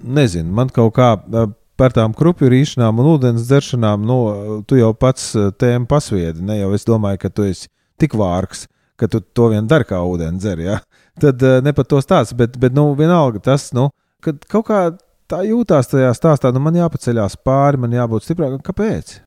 Nezinu, 0.00 0.48
man 0.56 0.70
kaut 0.72 0.94
kā 0.96 1.12
eh, 1.20 1.50
par 1.76 1.92
tām 1.96 2.14
krupju 2.16 2.48
rīšanām 2.48 3.02
un 3.02 3.10
ūdens 3.14 3.44
dzeršanām, 3.44 4.06
nu, 4.08 4.18
tu 4.64 4.80
jau 4.80 4.94
pats 4.96 5.34
eh, 5.36 5.50
tēmu 5.52 5.90
pasviedi. 5.90 6.40
Ne 6.46 6.62
jau 6.62 6.72
es 6.76 6.88
domāju, 6.88 7.20
ka 7.20 7.32
tu 7.36 7.44
esi 7.50 7.68
tik 8.00 8.16
vārgs, 8.16 8.64
ka 8.96 9.10
tu 9.12 9.20
to 9.20 9.50
vien 9.52 9.68
dari 9.68 9.84
kā 9.88 10.00
ūdeni 10.00 10.40
dzer. 10.40 10.64
Ja? 10.64 10.80
Tad 11.20 11.44
ne 11.66 11.76
par 11.76 11.84
to 11.84 12.00
stāsts, 12.00 12.32
bet, 12.36 12.56
bet 12.56 12.72
nu, 12.72 12.88
vienalga 12.96 13.42
tas, 13.50 13.74
nu, 13.76 13.90
kad 14.24 14.40
kaut 14.48 14.70
kā 14.70 14.84
tā 15.28 15.44
jūtās 15.44 15.92
tajā 15.92 16.14
stāstā, 16.16 16.48
nu, 16.48 16.64
man 16.64 16.80
jāpaceļās 16.80 17.36
pāri, 17.44 17.84
man 17.84 17.92
jābūt 17.92 18.24
stiprākam. 18.24 18.64
Kāpēc? 18.64 19.18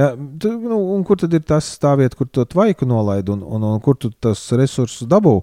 Ja, 0.00 0.14
tu, 0.16 0.52
nu, 0.62 0.78
un 0.94 1.02
kur 1.04 1.18
tad 1.20 1.34
ir 1.36 1.42
tas 1.44 1.66
stāvvieta, 1.76 2.16
kur 2.16 2.28
to 2.32 2.46
tvaiku 2.48 2.88
nolaid 2.88 3.28
un, 3.32 3.42
un, 3.44 3.66
un 3.74 3.82
kur 3.84 3.98
tu 4.00 4.08
tas 4.10 4.46
resursus 4.56 5.08
dabū? 5.10 5.34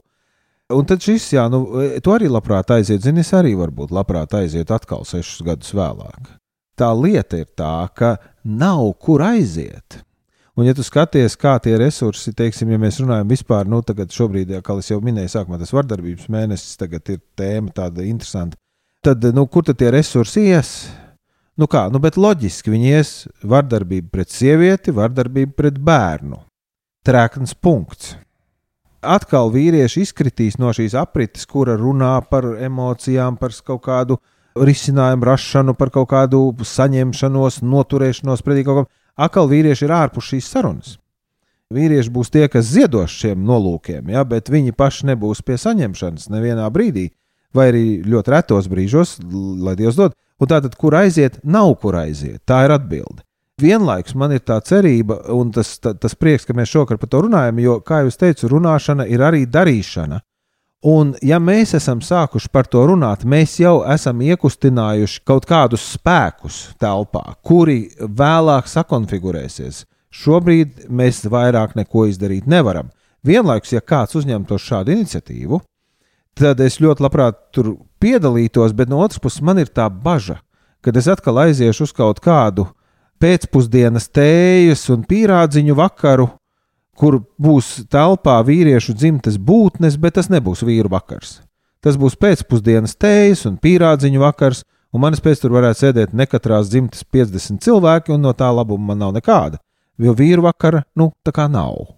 Un 0.73 0.87
tad 0.87 1.03
šis, 1.03 1.29
jā, 1.35 1.45
nu, 1.51 1.61
tu 2.03 2.11
arī 2.11 2.27
labprāt 2.31 2.73
aiziet, 2.75 3.03
zini, 3.05 3.21
es 3.23 3.29
arī 3.37 3.53
varbūt 3.55 3.93
labprāt 3.95 4.33
aizietu 4.35 4.75
atkal 4.75 5.05
sešus 5.07 5.45
gadus 5.45 5.71
vēlāk. 5.77 6.33
tā 6.77 6.89
lieta 6.93 7.39
ir 7.41 7.47
tā, 7.57 7.87
ka 7.95 8.17
nav 8.43 8.91
kur 9.01 9.23
aiziet. 9.25 10.01
Un, 10.57 10.65
ja 10.65 10.73
tu 10.73 10.83
skaties, 10.85 11.37
kā 11.37 11.55
tie 11.61 11.75
resursi, 11.77 12.33
teiksim, 12.33 12.71
ja 12.73 12.81
mēs 12.81 12.97
runājam 13.01 13.29
vispār, 13.29 13.69
nu, 13.69 13.83
tagad, 13.85 14.09
šobrīd, 14.13 14.55
kā 14.65 14.77
jau 14.81 14.97
minēju, 15.05 15.29
sākumā 15.35 15.59
tas 15.61 15.73
vardarbības 15.73 16.29
mēnesis, 16.33 16.79
tagad 16.81 17.13
ir 17.13 17.21
tēma 17.37 17.73
tāda 17.77 18.05
interesanta, 18.09 18.57
tad, 19.05 19.21
nu, 19.37 19.45
kur 19.45 19.67
tad 19.67 19.77
tie 19.77 19.91
resursi 19.93 20.47
ies? 20.49 20.71
Nu, 21.57 21.65
kā, 21.65 21.87
nu, 21.89 21.97
bet 21.97 22.19
loģiski 22.21 22.69
viņi 22.69 22.91
ies 22.93 23.11
vardarbība 23.41 24.11
pret 24.13 24.29
sievieti, 24.29 24.93
vardarbība 24.93 25.55
pret 25.57 25.79
bērnu. 25.81 26.37
Trēkns 27.07 27.55
punkts. 27.57 28.13
Atkal 29.01 29.49
vīrieši 29.53 30.03
izkritīs 30.05 30.59
no 30.61 30.69
šīs 30.73 30.93
aprites, 30.97 31.47
kura 31.49 31.77
runā 31.79 32.13
par 32.29 32.45
emocijām, 32.61 33.39
par 33.41 33.55
kaut 33.65 33.81
kādu 33.87 34.19
risinājumu 34.57 35.25
rašanu, 35.25 35.73
par 35.77 35.89
kaut 35.93 36.09
kādu 36.13 36.41
saņemšanos, 36.61 37.61
noturēšanos 37.65 38.45
pretī 38.45 38.65
kaut 38.67 38.83
kam 38.83 38.89
atkal 39.25 39.49
vīrieši 39.49 39.85
ir 39.87 39.93
ārpus 39.97 40.29
šīs 40.31 40.49
sarunas. 40.53 40.95
Vīrieši 41.73 42.13
būs 42.13 42.31
tie, 42.31 42.45
kas 42.47 42.69
ziedos 42.69 43.11
šiem 43.11 43.41
nolūkiem, 43.43 44.13
ja, 44.13 44.23
bet 44.23 44.47
viņi 44.53 44.75
paši 44.77 45.09
nebūs 45.09 45.41
pie 45.43 45.57
saņemšanas 45.59 46.29
nevienā 46.31 46.69
brīdī, 46.71 47.09
vai 47.55 47.71
arī 47.73 47.85
ļoti 48.07 48.33
retos 48.33 48.69
brīžos, 48.71 49.17
lai 49.65 49.75
Dievs 49.79 49.97
dod. 49.99 50.15
Un 50.37 50.49
tātad, 50.51 50.75
kur 50.77 50.95
aiziet, 50.97 51.39
nav 51.43 51.73
kur 51.81 51.97
aiziet. 51.97 52.43
Tā 52.45 52.63
ir 52.67 52.75
atbilde. 52.75 53.23
Vienlaikus 53.57 54.13
man 54.13 54.35
ir 54.35 54.43
tā 54.45 54.59
cerība 54.61 55.17
un 55.33 55.49
tas, 55.49 55.79
tā, 55.81 55.95
tas 55.97 56.13
prieks, 56.13 56.45
ka 56.45 56.53
mēs 56.53 56.69
šovakar 56.69 56.99
par 57.01 57.09
to 57.09 57.23
runājam, 57.25 57.61
jo, 57.63 57.79
kā 57.81 58.03
jau 58.03 58.11
teicu, 58.21 58.51
runāšana 58.51 59.07
ir 59.09 59.23
arī 59.25 59.47
darīšana. 59.49 60.19
Un, 60.85 61.15
ja 61.25 61.39
mēs 61.41 61.73
esam 61.73 62.03
sākuši 62.05 62.51
par 62.53 62.67
to 62.69 62.83
runāt, 62.85 63.25
mēs 63.25 63.55
jau 63.57 63.79
esam 63.89 64.21
iekustinājuši 64.21 65.23
kaut 65.25 65.47
kādus 65.49 65.87
spēkus 65.95 66.59
telpā, 66.77 67.23
kuri 67.41 67.87
vēlāk 67.97 68.69
sakonfigurēsies. 68.69 69.87
Šobrīd 70.13 70.85
mēs 70.93 71.23
vairāk 71.25 71.73
neko 71.79 72.05
izdarīt 72.11 72.45
nevaram. 72.45 72.93
Vienlaikus, 73.25 73.73
ja 73.73 73.81
kāds 73.81 74.15
uzņemtos 74.21 74.69
šādu 74.69 74.93
iniciatīvu, 74.93 75.63
tad 76.37 76.61
es 76.61 76.77
ļoti 76.77 77.03
labprāt 77.07 77.41
tur 77.57 77.73
piedalītos, 78.01 78.73
bet 78.77 78.89
no 78.89 79.01
otras 79.03 79.21
puses 79.21 79.41
man 79.41 79.59
ir 79.61 79.71
tā 79.71 79.87
bažas, 79.89 80.41
ka 80.81 80.93
es 80.95 81.07
atkal 81.11 81.41
aiziešu 81.43 81.87
uz 81.87 81.93
kaut 81.95 82.21
kādu 82.23 82.67
pēcpusdienas 83.21 84.07
tējas 84.13 84.85
un 84.93 85.03
pīrādziņu 85.07 85.75
vakaru, 85.77 86.29
kur 86.97 87.19
būs 87.41 87.87
telpā 87.91 88.37
vīriešu 88.45 88.95
dzimtes 88.97 89.37
būtnes, 89.41 89.97
bet 90.01 90.17
tas 90.17 90.29
nebūs 90.33 90.63
vīru 90.65 90.91
vakars. 90.93 91.41
Tas 91.81 91.97
būs 91.97 92.17
pēcpusdienas 92.17 92.97
tējas 92.97 93.45
un 93.49 93.57
pīrādziņu 93.61 94.21
vakars, 94.21 94.63
un 94.93 95.03
manis 95.03 95.21
pēc 95.23 95.43
tam 95.43 95.57
varētu 95.57 95.83
sēdēt 95.83 96.15
ne 96.17 96.25
katrās 96.29 96.71
dzimtes 96.71 97.05
50 97.13 97.61
cilvēki, 97.65 98.13
un 98.15 98.25
no 98.25 98.33
tā 98.37 98.49
labuma 98.53 98.93
man 98.93 99.05
nav 99.05 99.13
nekāda. 99.17 99.61
Jo 99.97 100.13
vīru 100.17 100.45
vakara, 100.45 100.83
nu, 100.97 101.11
tā 101.25 101.33
kā 101.33 101.47
nav. 101.49 101.96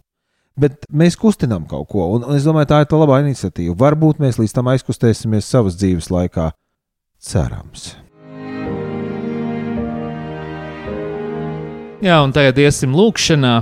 Bet 0.60 0.84
mēs 0.92 1.16
kustinām 1.20 1.64
kaut 1.70 1.88
ko, 1.92 2.10
un, 2.18 2.26
un 2.28 2.36
es 2.36 2.44
domāju, 2.48 2.68
tā 2.74 2.82
ir 2.84 2.90
tā 2.92 3.00
labā 3.00 3.22
iniciatīva. 3.24 3.78
Varbūt 3.80 4.20
mēs 4.20 4.42
līdz 4.42 4.58
tam 4.58 4.72
aizkustēsimies 4.74 5.48
savas 5.48 5.80
dzīves 5.80 6.12
laikā. 6.12 6.52
Cerams. 7.20 7.94
Jā, 12.00 12.22
un 12.24 12.32
tagad 12.36 12.60
iesim 12.64 12.94
lūkšanā 12.96 13.56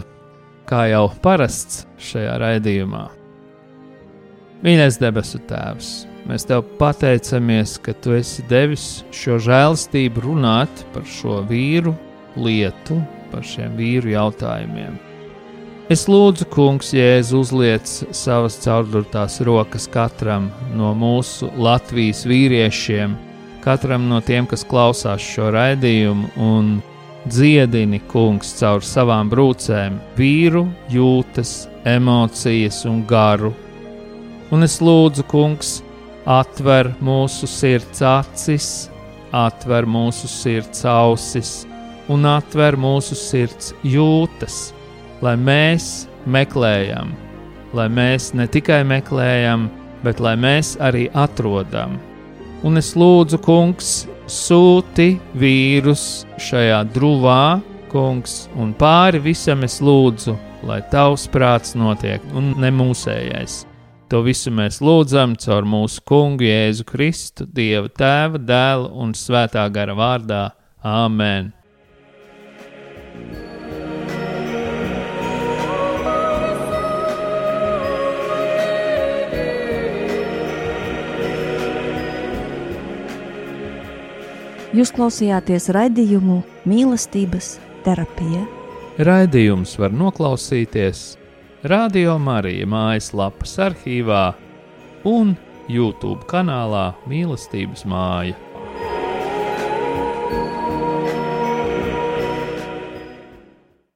kā 0.70 0.84
jau 0.92 1.08
parasts 1.24 1.86
šajā 2.02 2.36
raidījumā. 2.42 3.06
Mīļais 4.66 4.98
debesu 5.02 5.40
Tēvs, 5.50 5.92
mēs 6.28 6.46
Tev 6.50 6.66
pateicamies, 6.80 7.78
ka 7.82 7.94
Tu 8.02 8.18
esi 8.18 8.46
devis 8.50 8.88
šo 9.16 9.38
žēlastību 9.42 10.26
runāt 10.26 10.86
par 10.94 11.06
šo 11.08 11.44
vīru 11.50 11.94
lietu, 12.38 13.00
par 13.32 13.46
šiem 13.46 13.78
vīru 13.78 14.14
jautājumiem. 14.16 15.07
Es 15.88 16.02
lūdzu, 16.12 16.50
Kungs, 16.52 16.90
Jēzu, 16.92 17.38
uzliec 17.46 17.88
savas 18.12 18.58
caurdurtās 18.60 19.38
rokas 19.48 19.86
katram 19.88 20.50
no 20.76 20.90
mūsu 20.92 21.48
Latvijas 21.56 22.26
vīriešiem, 22.28 23.14
katram 23.64 24.10
no 24.10 24.20
tiem, 24.20 24.50
kas 24.52 24.66
klausās 24.68 25.24
šo 25.24 25.48
raidījumu, 25.56 26.34
un 26.44 26.74
dziedini, 27.24 28.02
kungs, 28.12 28.52
caur 28.60 28.84
savām 28.84 29.32
brūcēm, 29.32 29.96
vīru, 30.20 30.66
jūtas, 30.92 31.70
emocijas 31.88 32.84
un 32.92 33.06
garu. 33.08 33.54
Un 34.52 34.68
es 34.68 34.82
lūdzu, 34.84 35.24
kungs, 35.32 35.78
atver 36.28 36.92
mūsu 37.00 37.48
sirds 37.48 38.04
acis, 38.04 38.72
atver 39.32 39.88
mūsu 39.88 40.28
sirds 40.28 40.84
ausis 40.84 41.62
un 42.12 42.28
atver 42.28 42.76
mūsu 42.76 43.16
sirds 43.16 43.72
jūtas, 43.88 44.66
lai 45.22 45.36
mēs 45.40 46.08
meklējam, 46.30 47.14
lai 47.78 47.88
mēs 47.90 48.34
ne 48.38 48.48
tikai 48.48 48.84
meklējam, 48.88 49.68
bet 50.04 50.22
lai 50.24 50.36
mēs 50.40 50.76
arī 50.84 51.08
atrodam. 51.18 51.98
Un 52.66 52.80
es 52.80 52.94
lūdzu, 52.98 53.40
kungs, 53.46 54.08
sūti 54.28 55.16
vīrus 55.38 56.26
šajā 56.42 56.82
drūvā, 56.94 57.62
kungs, 57.92 58.46
un 58.58 58.74
pāri 58.78 59.22
visam 59.24 59.64
es 59.68 59.80
lūdzu, 59.82 60.36
lai 60.68 60.82
tavs 60.92 61.28
prāts 61.32 61.78
notiek 61.78 62.24
un 62.36 62.54
ne 62.62 62.72
mūsējais. 62.74 63.64
To 64.08 64.22
visu 64.24 64.54
mēs 64.56 64.80
lūdzam 64.80 65.36
caur 65.36 65.68
mūsu 65.68 66.04
kungu 66.08 66.48
Jēzu 66.48 66.88
Kristu, 66.88 67.44
Dieva 67.44 67.92
tēva, 67.92 68.40
dēla 68.40 68.88
un 68.96 69.12
svētā 69.18 69.68
gara 69.74 69.98
vārdā. 69.98 70.46
Āmen! 70.88 71.57
Jūs 84.76 84.90
klausījāties 84.92 85.70
raidījumu 85.72 86.42
mīlestības 86.68 87.54
terapija. 87.86 88.42
Raidījums 89.00 89.78
var 89.80 89.94
noklausīties 89.96 91.04
Radio 91.72 92.18
Marija 92.20 92.68
mājaslapas 92.68 93.56
arhīvā 93.64 94.26
un 95.08 95.38
YouTube 95.72 96.28
kanālā 96.28 96.90
Mīlestības 97.08 97.86
māja. 97.88 98.36